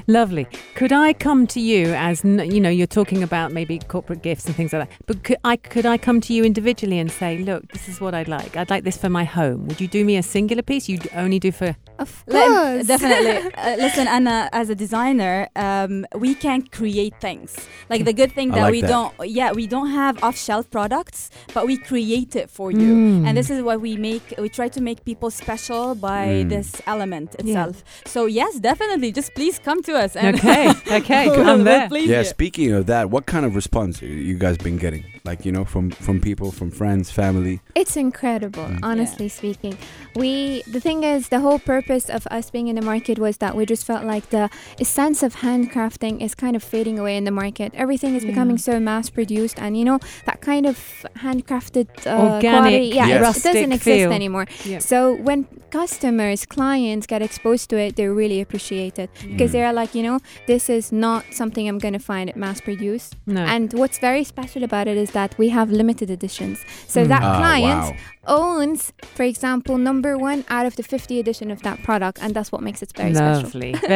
Lovely. 0.07 0.47
Could 0.75 0.91
I 0.91 1.13
come 1.13 1.47
to 1.47 1.59
you 1.59 1.93
as 1.93 2.23
you 2.23 2.59
know? 2.59 2.69
You're 2.69 2.85
talking 2.87 3.23
about 3.23 3.51
maybe 3.51 3.79
corporate 3.79 4.21
gifts 4.21 4.45
and 4.45 4.55
things 4.55 4.71
like 4.73 4.87
that. 4.87 4.97
But 5.07 5.23
could 5.23 5.37
I 5.43 5.55
could 5.57 5.85
I 5.85 5.97
come 5.97 6.21
to 6.21 6.33
you 6.33 6.43
individually 6.43 6.99
and 6.99 7.11
say, 7.11 7.39
look, 7.39 7.67
this 7.71 7.87
is 7.89 7.99
what 7.99 8.13
I'd 8.13 8.27
like. 8.27 8.55
I'd 8.55 8.69
like 8.69 8.83
this 8.83 8.97
for 8.97 9.09
my 9.09 9.23
home. 9.23 9.67
Would 9.67 9.81
you 9.81 9.87
do 9.87 10.05
me 10.05 10.17
a 10.17 10.23
singular 10.23 10.61
piece? 10.61 10.87
You 10.87 10.99
only 11.15 11.39
do 11.39 11.51
for 11.51 11.75
Of 11.97 12.23
Let- 12.27 12.47
course, 12.47 12.87
definitely. 12.93 13.51
uh, 13.57 13.75
listen, 13.77 14.07
Anna, 14.07 14.49
as 14.51 14.69
a 14.69 14.75
designer, 14.75 15.47
um, 15.55 16.05
we 16.15 16.35
can 16.35 16.61
create 16.63 17.13
things. 17.21 17.55
Like 17.89 18.03
the 18.05 18.13
good 18.13 18.31
thing 18.33 18.51
that 18.51 18.61
like 18.61 18.71
we 18.73 18.81
that. 18.81 18.87
don't, 18.89 19.13
yeah, 19.29 19.53
we 19.53 19.65
don't 19.65 19.89
have 19.91 20.21
off-shelf 20.23 20.69
products, 20.69 21.31
but 21.53 21.65
we 21.65 21.77
create 21.77 22.35
it 22.35 22.49
for 22.49 22.69
you. 22.71 22.93
Mm. 22.95 23.27
And 23.27 23.37
this 23.37 23.49
is 23.49 23.63
what 23.63 23.79
we 23.81 23.95
make. 23.97 24.33
We 24.37 24.49
try 24.49 24.67
to 24.69 24.81
make 24.81 25.05
people 25.05 25.31
special 25.31 25.95
by 25.95 26.25
Mm. 26.45 26.49
this 26.49 26.81
element 26.85 27.29
Yeah. 27.39 27.43
itself. 27.67 27.83
So 28.05 28.25
yes, 28.25 28.59
definitely. 28.59 29.11
Just 29.13 29.33
please 29.33 29.57
come 29.57 29.81
to 29.83 29.94
us. 29.95 30.15
And 30.15 30.35
okay, 30.37 30.69
okay, 30.91 31.29
we'll- 31.29 31.63
there. 31.63 31.89
Yeah, 32.05 32.23
speaking 32.23 32.71
of 32.73 32.85
that, 32.87 33.09
what 33.09 33.25
kind 33.25 33.45
of 33.45 33.55
response 33.55 34.01
you- 34.01 34.09
you 34.09 34.35
guys 34.37 34.57
been 34.57 34.77
getting? 34.77 35.03
Like, 35.25 35.43
you 35.45 35.51
know, 35.51 35.65
from 35.65 35.89
from 35.89 36.19
people, 36.21 36.51
from 36.51 36.69
friends, 36.71 37.09
family? 37.11 37.59
It's 37.73 37.97
incredible, 37.97 38.65
Mm. 38.65 38.79
honestly 38.83 39.27
speaking. 39.29 39.75
We 40.15 40.61
the 40.71 40.79
thing 40.79 41.03
is 41.03 41.29
the 41.29 41.39
whole 41.39 41.59
purpose 41.59 42.09
of 42.17 42.27
us 42.37 42.49
being 42.51 42.67
in 42.67 42.75
the 42.75 42.85
market 42.93 43.17
was 43.17 43.37
that 43.37 43.55
we 43.57 43.65
just 43.65 43.85
felt 43.85 44.03
like 44.05 44.29
the 44.29 44.49
sense 44.83 45.23
of 45.23 45.31
handcrafting 45.37 46.21
is 46.21 46.35
kind 46.35 46.55
of 46.55 46.63
fading 46.63 46.99
away 46.99 47.17
in 47.17 47.23
the 47.23 47.31
market. 47.43 47.69
Everything 47.73 48.15
is 48.15 48.23
Yeah. 48.23 48.31
becoming 48.31 48.57
so 48.59 48.79
mass 48.79 49.09
produced 49.09 49.57
and 49.59 49.75
you 49.79 49.83
know 49.89 49.99
that 50.25 50.41
kind 50.41 50.65
of 50.71 50.77
handcrafted 51.25 51.87
uh, 52.05 52.35
Organic, 52.35 52.41
quality, 52.61 52.85
yeah, 52.99 53.07
Yes. 53.07 53.37
it- 53.37 53.39
it, 53.39 53.43
doesn't 53.53 53.71
exist 53.79 53.97
feel. 54.05 54.11
anymore. 54.11 54.45
Yeah. 54.63 54.79
So 54.79 55.15
when 55.27 55.47
customers, 55.71 56.45
clients 56.45 57.05
get 57.07 57.21
exposed 57.21 57.69
to 57.71 57.75
it, 57.77 57.95
they 57.97 58.07
really 58.07 58.39
appreciate 58.45 58.95
it 59.03 59.09
because 59.31 59.49
Mm. 59.49 59.53
they're 59.53 59.73
like, 59.81 59.91
you 59.97 60.03
know, 60.07 60.19
this 60.47 60.69
is 60.69 60.91
not 60.91 61.21
something 61.31 61.67
I'm 61.69 61.79
going 61.85 61.97
to 62.01 62.05
find 62.13 62.29
at 62.29 62.37
mass 62.37 62.61
produced. 62.61 63.15
No. 63.27 63.41
And 63.41 63.73
what's 63.73 63.97
very 63.99 64.23
special 64.23 64.63
about 64.63 64.87
it 64.87 64.97
is 64.97 65.11
that 65.19 65.31
we 65.41 65.47
have 65.57 65.67
limited 65.81 66.09
editions. 66.17 66.57
So 66.93 66.99
Mm. 67.01 67.07
that 67.13 67.23
Ah, 67.23 67.37
client 67.41 67.83
wow. 67.85 67.95
owns, 68.39 68.81
for 69.17 69.23
example, 69.31 69.75
number 69.89 70.13
one 70.29 70.39
out 70.55 70.65
of 70.69 70.73
the 70.79 70.83
50 70.83 71.19
edition 71.23 71.47
of 71.55 71.59
that 71.67 71.77
product, 71.87 72.17
and 72.21 72.33
that's 72.35 72.51
what 72.53 72.61
makes 72.67 72.81
it 72.85 72.91
very 73.01 73.13
special. 73.13 73.49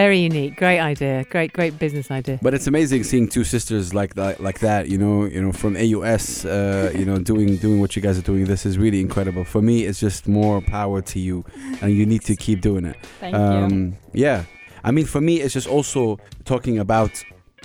Very 0.04 0.20
unique, 0.32 0.54
great 0.64 0.80
idea, 0.94 1.16
great, 1.34 1.52
great 1.54 1.74
business 1.84 2.08
idea. 2.20 2.38
But 2.42 2.54
it's 2.54 2.68
amazing 2.74 3.04
seeing 3.04 3.28
two 3.36 3.44
sisters 3.56 3.94
like 3.94 4.12
that, 4.16 4.34
like 4.48 4.60
that. 4.68 4.82
You 4.92 4.98
know, 5.04 5.26
you 5.34 5.42
know, 5.44 5.52
from 5.62 5.74
AUS, 5.86 6.46
uh, 6.46 6.92
you 7.00 7.06
know, 7.10 7.18
doing 7.32 7.50
doing 7.66 7.80
what 7.84 7.96
you 7.96 8.02
guys 8.02 8.18
are 8.22 8.28
doing. 8.32 8.46
This 8.46 8.66
is 8.66 8.78
really 8.86 9.00
incredible. 9.08 9.44
For 9.56 9.62
me, 9.62 9.76
it's 9.88 10.00
just 10.08 10.28
more 10.28 10.62
power 10.62 11.00
to 11.14 11.18
you, 11.28 11.38
and 11.82 11.88
you 11.98 12.06
need 12.14 12.24
to 12.32 12.36
keep 12.46 12.60
doing 12.70 12.86
it. 12.92 12.98
Thank 13.20 13.34
you. 13.36 13.42
Um, 13.42 13.74
yeah, 14.14 14.40
I 14.88 14.92
mean, 14.96 15.06
for 15.14 15.22
me, 15.22 15.34
it's 15.44 15.54
just 15.60 15.68
also 15.68 16.02
talking 16.46 16.80
about 16.80 17.12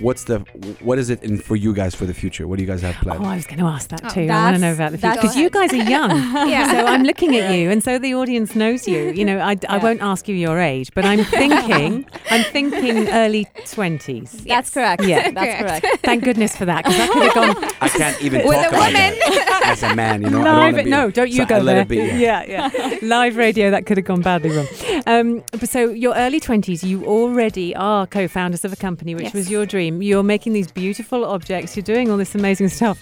what's 0.00 0.24
the 0.24 0.40
what 0.80 0.98
is 0.98 1.08
it 1.10 1.22
in 1.22 1.38
for 1.38 1.56
you 1.56 1.72
guys 1.72 1.94
for 1.94 2.04
the 2.06 2.14
future? 2.14 2.46
What 2.48 2.56
do 2.56 2.62
you 2.62 2.68
guys 2.68 2.82
have 2.82 2.96
planned? 2.96 3.24
Oh, 3.24 3.28
I 3.28 3.36
was 3.36 3.46
going 3.46 3.58
to 3.60 3.66
ask 3.66 3.88
that 3.90 4.04
Oh, 4.04 4.08
too. 4.08 4.22
I 4.22 4.42
want 4.44 4.56
to 4.56 4.60
know 4.60 4.72
about 4.72 4.92
the 4.92 4.98
future 4.98 5.14
because 5.16 5.36
you 5.36 5.50
guys 5.50 5.72
are 5.72 5.76
young. 5.76 6.10
Yeah. 6.54 6.70
So 6.70 6.86
I'm 6.86 7.02
looking 7.04 7.36
at 7.36 7.54
you, 7.56 7.70
and 7.70 7.82
so 7.82 7.98
the 7.98 8.14
audience 8.14 8.54
knows 8.54 8.86
you. 8.88 9.10
You 9.12 9.24
know, 9.24 9.38
I, 9.38 9.56
I 9.68 9.78
won't 9.78 10.02
ask 10.02 10.28
you 10.28 10.34
your 10.34 10.58
age, 10.60 10.90
but 10.94 11.04
I'm 11.04 11.24
thinking, 11.24 12.06
I'm 12.30 12.44
thinking 12.44 13.08
early 13.08 13.46
twenties. 13.66 14.32
That's 14.44 14.70
correct. 14.70 15.04
Yeah. 15.04 15.30
that's 15.30 15.60
correct. 15.80 16.00
Thank 16.02 16.24
goodness 16.24 16.56
for 16.56 16.64
that, 16.64 16.84
because 16.84 16.96
that 16.98 17.10
could 17.12 17.22
have 17.22 17.34
gone 17.34 17.72
I 17.80 17.88
can't 17.88 18.20
even 18.22 18.46
With 18.46 18.56
talk 18.56 18.64
a 18.66 18.68
about 18.68 18.78
woman. 18.92 18.92
that 19.18 19.62
as 19.66 19.82
a 19.82 19.94
man. 19.94 20.22
You 20.22 20.30
know, 20.30 20.40
I 20.40 20.44
don't 20.44 20.54
live. 20.54 20.72
wanna 20.74 20.84
be- 20.84 20.90
no, 20.90 21.10
don't 21.10 21.28
you 21.30 21.36
so 21.42 21.46
go 21.46 21.56
I 21.56 21.60
there. 21.62 21.80
it 21.82 21.88
be. 21.88 21.96
yeah, 21.96 22.44
yeah. 22.44 22.98
Live 23.02 23.36
radio 23.36 23.70
that 23.70 23.86
could 23.86 23.96
have 23.98 24.06
gone 24.06 24.22
badly 24.22 24.50
wrong. 24.50 24.66
Um, 25.06 25.42
but 25.52 25.68
so 25.68 25.90
your 25.90 26.14
early 26.14 26.40
twenties, 26.40 26.82
you 26.84 27.04
already 27.06 27.74
are 27.76 28.06
co-founders 28.06 28.64
of 28.64 28.72
a 28.72 28.76
company, 28.76 29.14
which 29.14 29.24
Yes. 29.24 29.34
was 29.34 29.50
your 29.50 29.66
dream. 29.66 29.83
You're 29.90 30.22
making 30.22 30.52
these 30.52 30.70
beautiful 30.70 31.24
objects. 31.24 31.76
You're 31.76 31.82
doing 31.84 32.10
all 32.10 32.16
this 32.16 32.34
amazing 32.34 32.68
stuff. 32.68 32.98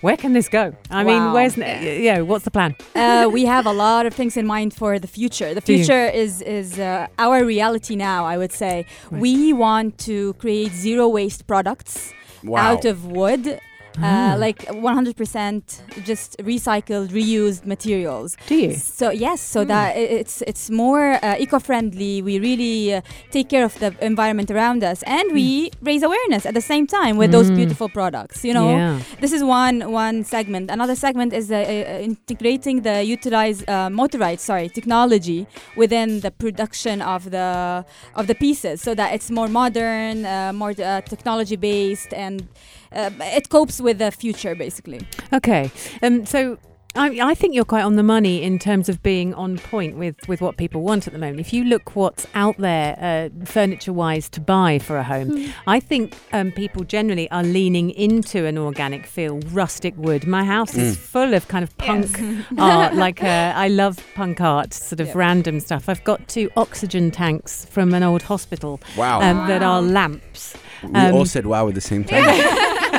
Where 0.00 0.16
can 0.16 0.32
this 0.32 0.48
go? 0.48 0.74
I 0.90 1.04
mean, 1.04 1.32
where's 1.32 1.56
yeah? 1.56 2.22
What's 2.22 2.44
the 2.44 2.50
plan? 2.50 2.74
uh, 2.96 3.28
we 3.32 3.44
have 3.44 3.66
a 3.66 3.72
lot 3.72 4.04
of 4.04 4.12
things 4.12 4.36
in 4.36 4.46
mind 4.46 4.74
for 4.74 4.98
the 4.98 5.06
future. 5.06 5.54
The 5.54 5.60
future 5.72 6.06
is 6.06 6.42
is 6.42 6.78
uh, 6.78 7.06
our 7.18 7.44
reality 7.44 7.94
now. 7.94 8.24
I 8.24 8.36
would 8.36 8.52
say 8.52 8.84
Right. 9.10 9.20
we 9.22 9.52
want 9.52 9.98
to 10.06 10.32
create 10.34 10.72
zero 10.72 11.06
waste 11.08 11.46
products 11.46 12.12
Wow. 12.42 12.72
out 12.72 12.84
of 12.84 13.06
wood. 13.06 13.60
Ah. 14.00 14.32
Uh, 14.32 14.38
like 14.38 14.60
100% 14.68 15.82
just 16.04 16.36
recycled, 16.38 17.08
reused 17.10 17.66
materials. 17.66 18.36
Do 18.46 18.54
you? 18.56 18.72
So 18.74 19.10
yes, 19.10 19.40
Hmm. 19.42 19.52
so 19.52 19.64
that 19.64 19.96
it's 19.96 20.42
it's 20.46 20.70
more 20.70 21.18
uh, 21.22 21.36
eco-friendly. 21.44 22.22
We 22.22 22.38
really 22.38 22.94
uh, 22.94 23.00
take 23.30 23.48
care 23.48 23.64
of 23.64 23.74
the 23.78 23.90
environment 24.00 24.50
around 24.50 24.82
us, 24.84 25.02
and 25.04 25.32
we 25.32 25.70
raise 25.82 26.02
awareness 26.02 26.46
at 26.46 26.54
the 26.54 26.60
same 26.72 26.86
time 26.86 27.16
with 27.18 27.30
those 27.32 27.50
Mm. 27.50 27.56
beautiful 27.56 27.88
products. 27.88 28.44
You 28.44 28.54
know, 28.58 28.70
Yeah. 28.76 28.98
this 29.20 29.32
is 29.32 29.42
one 29.42 29.76
one 29.92 30.24
segment. 30.24 30.70
Another 30.70 30.94
segment 30.96 31.32
is 31.32 31.50
uh, 31.50 31.56
uh, 31.56 32.08
integrating 32.10 32.82
the 32.82 32.96
utilized 33.04 33.62
uh, 33.68 33.90
motorized 33.90 34.40
sorry 34.40 34.68
technology 34.78 35.46
within 35.76 36.20
the 36.20 36.30
production 36.30 37.02
of 37.02 37.22
the 37.30 37.84
of 38.14 38.24
the 38.26 38.34
pieces, 38.34 38.80
so 38.86 38.94
that 38.94 39.08
it's 39.14 39.30
more 39.30 39.48
modern, 39.48 40.24
uh, 40.24 40.52
more 40.62 40.72
uh, 40.78 41.00
technology 41.12 41.56
based, 41.56 42.12
and 42.14 42.48
it 42.94 43.48
copes 43.48 43.80
with 43.80 43.98
the 43.98 44.10
future 44.10 44.54
basically. 44.54 45.00
Okay. 45.32 45.70
Um, 46.02 46.26
so 46.26 46.58
I, 46.94 47.30
I 47.30 47.34
think 47.34 47.54
you're 47.54 47.64
quite 47.64 47.84
on 47.84 47.96
the 47.96 48.02
money 48.02 48.42
in 48.42 48.58
terms 48.58 48.90
of 48.90 49.02
being 49.02 49.32
on 49.32 49.56
point 49.56 49.96
with, 49.96 50.14
with 50.28 50.42
what 50.42 50.58
people 50.58 50.82
want 50.82 51.06
at 51.06 51.14
the 51.14 51.18
moment. 51.18 51.40
If 51.40 51.50
you 51.54 51.64
look 51.64 51.96
what's 51.96 52.26
out 52.34 52.58
there 52.58 52.98
uh, 53.00 53.46
furniture 53.46 53.94
wise 53.94 54.28
to 54.28 54.40
buy 54.42 54.78
for 54.78 54.98
a 54.98 55.02
home, 55.02 55.30
Hmm. 55.30 55.50
I 55.66 55.80
think 55.80 56.14
um, 56.34 56.52
people 56.52 56.84
generally 56.84 57.30
are 57.30 57.42
leaning 57.44 57.88
into 57.92 58.44
an 58.44 58.58
organic 58.58 59.06
feel, 59.06 59.40
rustic 59.52 59.94
wood. 59.96 60.26
My 60.26 60.44
house 60.44 60.74
is 60.76 60.98
full 60.98 61.32
of 61.32 61.48
kind 61.48 61.62
of 61.62 61.74
punk 61.78 62.20
art. 62.58 62.94
Like 62.94 63.22
uh, 63.24 63.54
I 63.56 63.68
love 63.68 63.98
punk 64.14 64.42
art, 64.42 64.74
sort 64.74 65.00
of 65.00 65.06
Yeah. 65.06 65.12
random 65.16 65.60
stuff. 65.60 65.88
I've 65.88 66.04
got 66.04 66.28
two 66.28 66.50
oxygen 66.58 67.10
tanks 67.10 67.64
from 67.64 67.94
an 67.94 68.02
old 68.02 68.20
hospital 68.20 68.82
Wow. 68.98 69.22
um, 69.22 69.46
that 69.48 69.62
are 69.62 69.80
lamps. 69.80 70.54
we 70.82 70.90
um, 71.00 71.14
all 71.14 71.24
said 71.24 71.46
wow 71.46 71.68
at 71.68 71.74
the 71.74 71.80
same 71.80 72.04
time. 72.10 72.22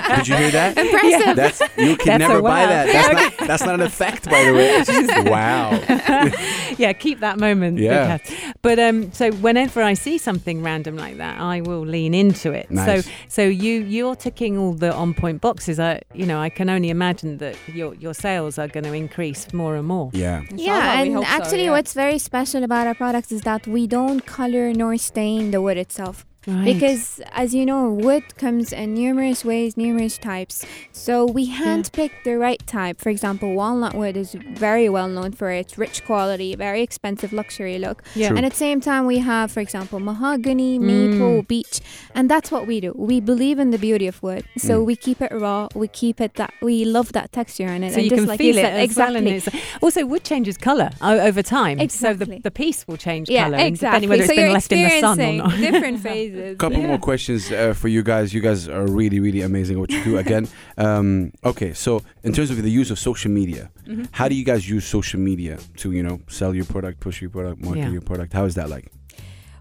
Did 0.07 0.27
you 0.27 0.36
hear 0.36 0.51
that? 0.51 0.77
Impressive. 0.83 1.36
That's 1.36 1.62
you 1.77 1.95
can 1.98 2.19
That's 2.19 2.19
never 2.19 2.41
buy 2.41 2.63
wow. 2.63 2.69
that. 2.69 2.86
That's 2.88 3.38
not 3.39 3.48
that's 3.48 3.63
not 3.63 3.75
an 3.75 3.81
effect, 3.81 4.25
by 4.29 4.43
the 4.45 4.53
way. 4.53 4.69
It's 4.77 4.89
just 4.89 5.29
wow. 5.29 5.72
yeah, 6.77 6.93
keep 6.93 7.19
that 7.19 7.39
moment. 7.39 7.79
Yeah. 7.79 8.05
hat. 8.17 8.33
But 8.62 8.79
um, 8.79 9.12
so 9.12 9.31
whenever 9.33 9.81
I 9.81 9.93
see 9.93 10.17
something 10.17 10.62
random 10.63 10.95
like 10.98 11.17
that, 11.17 11.39
I 11.39 11.62
will 11.62 11.86
lean 11.86 12.13
into 12.13 12.51
it. 12.51 12.69
Nice. 12.72 13.05
So 13.05 13.12
so 13.27 13.41
you 13.43 13.81
you're 13.81 14.15
ticking 14.15 14.57
all 14.57 14.74
the 14.74 14.93
on 14.93 15.13
point 15.13 15.41
boxes. 15.41 15.79
I 15.79 16.01
you 16.13 16.25
know 16.25 16.39
I 16.39 16.50
can 16.50 16.69
only 16.69 16.89
imagine 16.89 17.38
that 17.38 17.55
your 17.67 17.93
your 17.95 18.13
sales 18.13 18.57
are 18.57 18.67
going 18.67 18.83
to 18.86 18.93
increase 18.93 19.51
more 19.53 19.75
and 19.75 19.88
more. 19.88 20.10
Yeah. 20.13 20.41
Inshallah, 20.41 20.62
Yeah, 20.63 21.01
and 21.01 21.13
hope 21.15 21.25
so, 21.25 21.31
actually, 21.31 21.65
yeah. 21.65 21.72
what's 21.72 21.93
very 21.93 22.17
special 22.19 22.63
about 22.63 22.88
our 22.88 22.95
products 22.95 23.31
is 23.31 23.41
that 23.41 23.67
we 23.67 23.88
don't 23.88 24.25
color 24.25 24.74
nor 24.74 24.98
stain 24.98 25.51
the 25.51 25.62
wood 25.62 25.77
itself. 25.77 26.25
Right. 26.45 26.65
Because, 26.65 27.21
as 27.31 27.53
you 27.55 27.65
know, 27.65 27.89
wood 27.89 28.35
comes 28.38 28.73
in 28.73 28.93
numerous 28.95 29.45
ways, 29.45 29.77
numerous 29.77 30.17
types. 30.17 30.65
So 30.91 31.25
we 31.25 31.50
handpick 31.50 32.12
the 32.25 32.38
right 32.38 32.65
type. 32.67 33.00
For 33.00 33.09
example, 33.09 33.53
walnut 33.53 33.95
wood 33.95 34.17
is 34.17 34.33
very 34.33 34.89
well 34.89 35.07
known 35.07 35.31
for 35.31 35.50
its 35.51 35.77
rich 35.77 36.03
quality, 36.05 36.55
very 36.55 36.81
expensive 36.81 37.31
luxury 37.33 37.77
look. 37.79 38.03
yeah. 38.15 38.27
True. 38.29 38.38
And 38.38 38.45
at 38.45 38.51
the 38.51 38.57
same 38.57 38.81
time, 38.81 39.05
we 39.05 39.19
have, 39.19 39.51
for 39.51 39.59
example, 39.62 40.00
mahogany, 40.00 40.77
maple, 40.79 41.41
Mm. 41.43 41.47
beech, 41.47 41.79
and 42.15 42.29
that's 42.29 42.51
what 42.51 42.67
we 42.67 42.79
do. 42.81 42.93
We 42.95 43.19
believe 43.21 43.57
in 43.59 43.71
the 43.71 43.77
beauty 43.77 44.07
of 44.07 44.21
wood, 44.21 44.43
so 44.57 44.81
Mm. 44.81 44.85
we 44.85 44.95
keep 44.95 45.21
it 45.21 45.31
raw. 45.31 45.67
We 45.75 45.88
keep 45.88 46.19
it 46.19 46.35
that 46.35 46.53
we 46.62 46.83
love 46.85 47.13
that 47.13 47.31
texture 47.31 47.67
in 47.67 47.83
it. 47.83 47.91
so 47.91 47.95
and 47.95 48.03
you 48.03 48.09
just 48.09 48.19
can 48.21 48.27
like 48.27 48.38
feel 48.39 48.55
you 48.55 48.59
it 48.62 48.63
said, 48.63 48.73
as 48.73 48.83
exactly. 48.83 49.41
well, 49.45 49.62
also 49.81 50.05
wood 50.05 50.23
changes 50.23 50.57
color 50.57 50.89
over 51.01 51.41
time. 51.41 51.79
Exactly. 51.79 52.25
So 52.25 52.31
the, 52.33 52.39
the 52.39 52.51
piece 52.51 52.85
will 52.88 52.97
change 52.97 53.29
yeah, 53.29 53.45
color, 53.45 53.57
exactly. 53.59 54.07
depending 54.07 54.09
whether 54.09 54.23
so 54.25 54.31
it's 54.33 54.35
been 54.35 54.43
you're 54.45 54.53
left 54.53 54.71
in 54.71 54.83
the 54.83 55.00
sun 55.00 55.21
or 55.21 55.33
not. 55.33 55.51
different 55.57 56.00
phases. 56.01 56.33
couple 56.58 56.80
Yeah. 56.80 56.88
more 56.88 56.98
questions 57.00 57.52
uh, 57.52 57.74
for 57.74 57.88
you 57.88 58.04
guys. 58.04 58.34
You 58.34 58.42
guys 58.42 58.68
are 58.68 58.86
really, 59.00 59.20
really 59.20 59.42
amazing 59.42 59.75
at 59.78 59.80
what 59.82 59.92
you 59.92 60.04
do. 60.04 60.18
Again, 60.18 60.48
um, 60.78 61.32
okay. 61.44 61.74
So, 61.74 62.02
in 62.24 62.32
terms 62.34 62.50
of 62.52 62.62
the 62.62 62.70
use 62.82 62.90
of 62.92 63.00
social 63.00 63.32
media, 63.32 63.70
Mhm. 63.88 64.08
how 64.12 64.28
do 64.28 64.36
you 64.36 64.46
guys 64.46 64.70
use 64.70 64.86
social 64.86 65.20
media 65.20 65.58
to, 65.78 65.92
you 65.92 66.04
know, 66.04 66.20
sell 66.28 66.54
your 66.56 66.66
product, 66.66 67.00
push 67.00 67.22
your 67.22 67.30
product, 67.32 67.62
market 67.62 67.80
Yeah. 67.86 67.92
your 67.92 68.02
product? 68.02 68.34
How 68.34 68.46
is 68.46 68.56
that 68.56 68.70
like? 68.70 68.88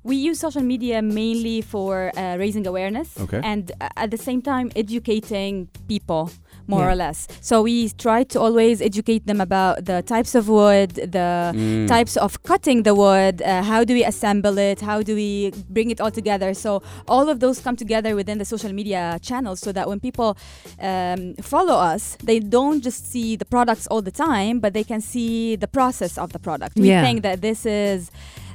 we 0.04 0.16
use 0.16 0.40
social 0.40 0.62
media 0.74 1.00
mainly 1.00 1.60
for 1.62 2.10
uh, 2.18 2.36
raising 2.36 2.66
awareness 2.66 3.08
Okay. 3.20 3.40
and 3.44 3.70
uh, 3.80 3.88
at 3.96 4.10
the 4.10 4.16
same 4.16 4.42
time 4.42 4.68
educating 4.74 5.68
people 5.86 6.28
more 6.66 6.80
Yeah. 6.86 6.92
or 6.92 6.94
less. 6.96 7.28
So 7.40 7.62
we 7.62 7.88
try 7.90 8.24
to 8.24 8.40
always 8.40 8.80
educate 8.80 9.26
them 9.26 9.40
about 9.40 9.84
the 9.84 10.02
types 10.02 10.34
of 10.34 10.48
wood, 10.48 10.90
the 10.94 11.52
Mm. 11.54 11.86
types 11.88 12.16
of 12.16 12.42
cutting 12.42 12.82
the 12.84 12.94
wood, 12.94 13.42
uh, 13.42 13.62
how 13.62 13.84
do 13.84 13.94
we 13.94 14.04
assemble 14.04 14.58
it, 14.58 14.80
how 14.80 15.02
do 15.02 15.14
we 15.14 15.52
bring 15.68 15.90
it 15.90 16.00
all 16.00 16.10
together. 16.10 16.54
So 16.54 16.82
all 17.08 17.28
of 17.28 17.40
those 17.40 17.60
come 17.60 17.76
together 17.76 18.14
within 18.14 18.38
the 18.38 18.44
social 18.44 18.72
media 18.72 19.18
channels 19.22 19.60
so 19.60 19.72
that 19.72 19.88
when 19.88 20.00
people 20.00 20.36
um, 20.80 21.34
follow 21.40 21.74
us, 21.74 22.16
they 22.24 22.38
don't 22.40 22.82
just 22.82 23.10
see 23.10 23.36
the 23.36 23.44
products 23.44 23.86
all 23.88 24.02
the 24.02 24.10
time, 24.10 24.60
but 24.60 24.72
they 24.74 24.84
can 24.84 25.00
see 25.00 25.56
the 25.56 25.68
process 25.68 26.18
of 26.18 26.32
the 26.32 26.38
product. 26.38 26.78
We 26.78 26.88
Yeah. 26.88 27.02
think 27.04 27.22
that 27.22 27.40
this 27.42 27.64
is 27.66 28.10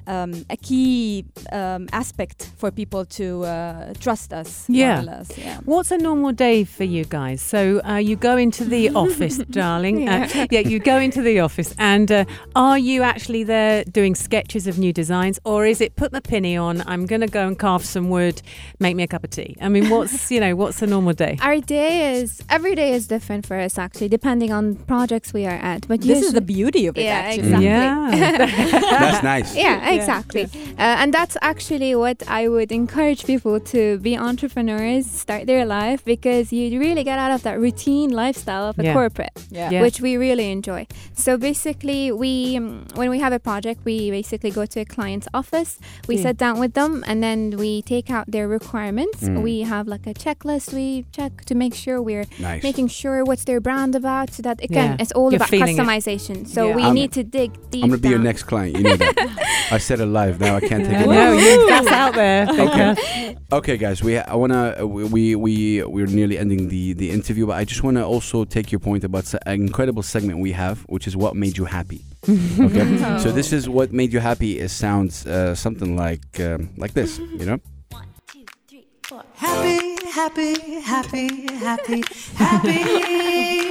um, 0.07 0.45
a 0.49 0.57
key 0.57 1.25
um, 1.51 1.87
aspect 1.91 2.51
for 2.57 2.71
people 2.71 3.05
to 3.05 3.43
uh, 3.45 3.93
trust 3.99 4.33
us. 4.33 4.65
Yeah. 4.69 4.99
or 5.01 5.03
less, 5.03 5.37
yeah. 5.37 5.59
What's 5.65 5.91
a 5.91 5.97
normal 5.97 6.31
day 6.31 6.63
for 6.63 6.83
you 6.83 7.05
guys? 7.05 7.41
So 7.41 7.81
uh, 7.85 7.97
you 7.97 8.15
go 8.15 8.37
into 8.37 8.65
the 8.65 8.89
office, 8.95 9.37
darling. 9.49 10.07
Uh, 10.09 10.27
yeah, 10.51 10.59
you 10.61 10.79
go 10.79 10.97
into 10.97 11.21
the 11.21 11.39
office, 11.39 11.75
and 11.77 12.11
uh, 12.11 12.25
are 12.55 12.77
you 12.79 13.03
actually 13.03 13.43
there 13.43 13.83
doing 13.85 14.15
sketches 14.15 14.67
of 14.67 14.77
new 14.79 14.93
designs, 14.93 15.39
or 15.43 15.65
is 15.65 15.81
it 15.81 15.95
put 15.95 16.11
my 16.11 16.19
penny 16.19 16.57
on? 16.57 16.83
I'm 16.87 17.05
going 17.05 17.21
to 17.21 17.27
go 17.27 17.47
and 17.47 17.57
carve 17.59 17.85
some 17.85 18.09
wood, 18.09 18.41
make 18.79 18.95
me 18.95 19.03
a 19.03 19.07
cup 19.07 19.23
of 19.23 19.29
tea. 19.29 19.55
I 19.61 19.69
mean, 19.69 19.89
what's 19.89 20.31
you 20.35 20.39
know, 20.39 20.55
what's 20.55 20.81
a 20.81 20.87
normal 20.87 21.13
day? 21.13 21.37
Our 21.41 21.59
day 21.59 22.13
is 22.19 22.41
every 22.49 22.75
day 22.75 22.93
is 22.93 23.07
different 23.07 23.45
for 23.45 23.57
us 23.59 23.77
actually, 23.77 24.09
depending 24.09 24.51
on 24.51 24.75
projects 24.75 25.33
we 25.33 25.45
are 25.45 25.59
at. 25.73 25.87
But 25.87 26.01
This 26.01 26.23
is 26.23 26.33
the 26.33 26.41
beauty 26.41 26.87
of 26.87 26.97
it, 26.97 27.03
Yeah, 27.03 27.11
actually. 27.13 27.39
exactly. 27.39 27.65
Yeah. 27.65 28.09
That's 28.99 29.23
nice. 29.23 29.55
yeah, 29.55 29.89
exactly. 29.97 30.43
Uh, 30.77 31.01
and 31.01 31.13
that's 31.13 31.35
actually 31.41 31.93
what 31.95 32.23
I 32.27 32.47
would 32.47 32.71
encourage 32.71 33.25
people 33.25 33.59
to 33.73 33.97
be 33.99 34.17
entrepreneurs, 34.17 35.05
start 35.09 35.45
their 35.47 35.65
life 35.65 36.03
because 36.05 36.51
you 36.53 36.79
really 36.79 37.03
get 37.03 37.17
out 37.19 37.31
of 37.31 37.43
that 37.43 37.59
routine 37.59 38.09
lifestyle 38.11 38.65
of 38.69 38.79
a 38.79 38.83
Yeah. 38.83 38.93
corporate, 38.93 39.37
Yeah. 39.49 39.69
Yeah. 39.71 39.81
which 39.81 39.99
we 40.01 40.17
really 40.17 40.51
enjoy. 40.51 40.87
So 41.13 41.37
basically, 41.37 42.11
we 42.11 42.57
um, 42.57 42.85
when 42.95 43.09
we 43.09 43.19
have 43.19 43.33
a 43.33 43.39
project, 43.39 43.81
we 43.85 44.11
basically 44.11 44.51
go 44.51 44.65
to 44.65 44.79
a 44.81 44.85
client's 44.85 45.27
office, 45.33 45.79
we 46.07 46.15
Yeah. 46.15 46.23
sit 46.27 46.37
down 46.37 46.59
with 46.59 46.73
them, 46.73 47.03
and 47.07 47.21
then 47.21 47.39
we 47.57 47.81
take 47.81 48.09
out 48.09 48.25
their 48.31 48.47
requirements. 48.47 49.21
Mm. 49.23 49.41
We 49.41 49.61
have 49.73 49.87
like 49.87 50.05
a 50.07 50.13
checklist 50.13 50.73
we 50.73 51.05
check 51.11 51.45
to 51.45 51.53
make 51.55 51.73
sure 51.73 52.01
we're 52.01 52.25
Nice. 52.39 52.63
making 52.63 52.87
sure 52.89 53.23
what's 53.23 53.45
their 53.45 53.59
brand 53.67 53.95
about 53.95 54.27
so 54.35 54.41
that 54.43 54.57
again 54.63 54.91
Yeah. 54.91 55.01
it's 55.01 55.11
all 55.17 55.31
You're 55.31 55.37
about 55.37 55.49
feeling 55.49 55.77
it. 55.77 55.81
customization 55.81 56.47
so 56.47 56.61
Yeah. 56.69 56.75
we 56.75 56.83
I'm- 56.83 56.93
need 56.99 57.11
to 57.13 57.23
dig 57.23 57.51
deep 57.71 57.83
I'm 57.83 57.89
gonna 57.91 58.01
be 58.01 58.09
your 58.09 58.19
next 58.31 58.43
client. 58.43 58.77
You 58.77 58.83
know 58.83 58.95
that. 58.97 59.15
I 59.71 59.77
said 59.87 60.01
it 60.01 60.05
live. 60.05 60.39
Now 60.41 60.57
I 60.57 60.59
can't 60.59 60.83
take 60.85 60.99
it. 60.99 61.05
know 61.05 61.13
back. 61.13 61.39
you, 61.39 61.69
that's 61.69 61.87
out 61.87 62.13
there. 62.13 62.45
Okay. 62.67 63.37
Okay, 63.53 63.77
guys, 63.77 64.03
we 64.03 64.17
I 64.17 64.35
wanna 64.35 64.85
we 64.85 65.05
we 65.05 65.35
we 65.35 65.83
we're 65.83 66.07
nearly 66.07 66.37
ending 66.37 66.67
the 66.67 66.91
the 66.93 67.09
interview, 67.09 67.45
but 67.47 67.55
I 67.55 67.63
just 67.63 67.83
wanna 67.83 68.05
also 68.05 68.43
take 68.43 68.69
your 68.73 68.79
point 68.79 69.03
about 69.05 69.33
an 69.33 69.61
incredible 69.67 70.03
segment 70.03 70.39
we 70.39 70.51
have, 70.51 70.81
which 70.89 71.07
is 71.07 71.15
what 71.15 71.35
made 71.35 71.57
you 71.57 71.65
happy. 71.65 72.01
Okay, 72.67 72.87
so 73.23 73.31
this 73.31 73.53
is 73.53 73.69
what 73.69 73.93
made 73.93 74.11
you 74.11 74.19
happy. 74.19 74.59
It 74.59 74.69
sounds 74.69 75.25
uh, 75.25 75.55
something 75.55 75.95
like 75.95 76.27
um, 76.41 76.69
like 76.75 76.93
this, 76.93 77.19
you 77.19 77.45
know? 77.45 77.59
One, 77.91 78.07
two, 78.31 78.43
three, 78.67 78.85
four. 79.03 79.23
Happy, 79.35 79.77
happy, 80.19 80.81
happy, 80.81 81.27
happy, 81.55 82.03
happy. 82.35 83.66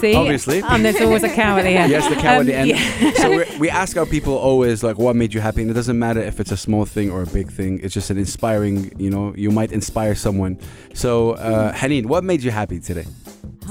See, 0.00 0.14
Obviously. 0.14 0.62
and 0.62 0.84
there's 0.84 1.00
always 1.00 1.22
a 1.22 1.28
cow 1.28 1.58
at 1.58 1.62
the 1.62 1.70
end. 1.70 1.90
Yes, 1.90 2.08
the 2.08 2.14
cow 2.16 2.34
at 2.34 2.40
Um, 2.40 2.46
the 2.46 2.54
end. 2.54 2.68
yeah. 2.70 3.12
so 3.14 3.44
we 3.58 3.68
ask 3.70 3.96
our 3.96 4.06
people 4.06 4.34
always 4.36 4.82
like, 4.82 4.98
what 4.98 5.14
made 5.16 5.34
you 5.34 5.40
happy? 5.40 5.62
And 5.62 5.70
it 5.70 5.74
doesn't 5.74 5.98
matter 5.98 6.20
if 6.20 6.40
it's 6.40 6.52
a 6.52 6.56
small 6.56 6.84
thing 6.84 7.10
or 7.10 7.22
a 7.22 7.26
big 7.26 7.50
thing. 7.50 7.80
It's 7.82 7.94
just 7.94 8.10
an 8.10 8.18
inspiring, 8.18 8.92
you 8.98 9.10
know, 9.10 9.34
you 9.36 9.50
might 9.50 9.72
inspire 9.72 10.14
someone. 10.14 10.58
So, 10.94 11.32
uh, 11.32 11.72
Haneen, 11.74 12.06
what 12.06 12.24
made 12.24 12.42
you 12.42 12.50
happy 12.50 12.80
today? 12.80 13.04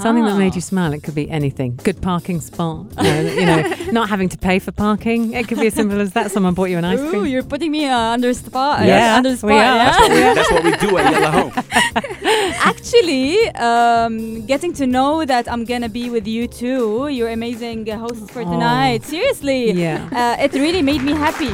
Something 0.02 0.26
that 0.26 0.38
made 0.38 0.54
Ah. 0.54 0.56
you 0.56 0.62
smile. 0.62 0.94
It 0.94 1.04
could 1.04 1.16
be 1.16 1.30
anything. 1.30 1.80
Good 1.84 2.02
parking 2.02 2.40
spot. 2.42 2.86
Uh, 2.98 3.04
you 3.40 3.46
know, 3.46 3.62
not 3.92 4.10
having 4.10 4.30
to 4.30 4.38
pay 4.38 4.60
for 4.60 4.72
parking. 4.72 5.34
It 5.34 5.48
could 5.48 5.60
be 5.60 5.68
as 5.68 5.74
simple 5.74 6.00
as 6.02 6.12
that. 6.14 6.32
Someone 6.32 6.54
bought 6.54 6.70
you 6.70 6.78
an 6.78 6.86
ice 6.86 7.00
Ooh, 7.00 7.10
cream. 7.10 7.26
you're 7.26 7.44
putting 7.44 7.72
me 7.72 7.86
uh, 7.86 7.98
under 8.16 8.34
spot. 8.34 8.86
Yeah, 8.86 9.16
under 9.18 9.30
we 9.32 9.36
spot. 9.38 9.52
are. 9.52 9.56
yeah? 9.56 9.84
That's 9.86 10.00
what 10.02 10.12
we, 10.12 10.20
that's 10.38 10.52
what 10.52 10.64
we 10.64 10.72
do 10.88 10.98
at 10.98 11.12
Yalla 11.14 11.32
Home. 11.38 11.54
Actually, 12.72 13.50
um, 13.56 14.46
getting 14.46 14.74
to 14.74 14.86
know 14.88 15.26
that 15.26 15.52
I'm 15.52 15.66
gonna 15.66 15.90
be 15.90 16.10
with 16.10 16.28
you 16.28 16.48
too. 16.48 17.08
You're 17.08 17.30
amazing 17.30 17.90
uh, 17.90 17.98
hosts 17.98 18.30
for 18.32 18.42
Oh. 18.42 18.52
tonight. 18.52 19.04
Seriously, 19.04 19.72
Yeah. 19.72 20.08
uh, 20.12 20.44
it 20.44 20.54
really 20.54 20.82
made 20.82 21.02
me 21.04 21.14
happy. 21.14 21.52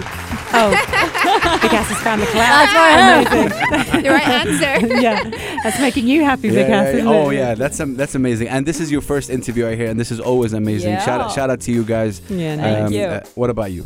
Oh, 0.53 0.69
Big 1.61 1.71
Hass 1.71 1.87
has 1.89 1.99
found 2.01 2.21
the 2.21 2.25
cloud. 2.27 2.67
That's 2.67 2.73
right. 2.73 3.43
Amazing. 3.43 4.01
the 4.03 4.09
right 4.09 4.27
answer 4.27 4.87
yeah, 5.01 5.23
that's 5.63 5.79
making 5.79 6.07
you 6.07 6.23
happy, 6.23 6.49
Big 6.49 6.67
Yeah, 6.67 6.83
Hass. 6.83 6.95
yeah, 6.95 7.03
yeah. 7.03 7.09
Oh 7.09 7.29
it? 7.29 7.35
yeah, 7.37 7.55
that's 7.55 7.79
um, 7.79 7.95
that's 7.95 8.15
amazing. 8.15 8.47
And 8.49 8.65
this 8.65 8.79
is 8.79 8.91
your 8.91 9.01
first 9.01 9.29
interview 9.29 9.65
right 9.65 9.77
here, 9.77 9.89
and 9.89 9.99
this 9.99 10.11
is 10.11 10.19
always 10.19 10.53
amazing. 10.53 10.95
Shout 10.99 11.21
out, 11.21 11.31
shout 11.31 11.49
out 11.49 11.61
to 11.61 11.71
you 11.71 11.83
guys. 11.83 12.21
Yeah, 12.29 12.55
no, 12.55 12.63
Thank 12.63 12.93
you. 12.93 13.01
uh, 13.03 13.21
what 13.35 13.49
about 13.49 13.71
you? 13.71 13.85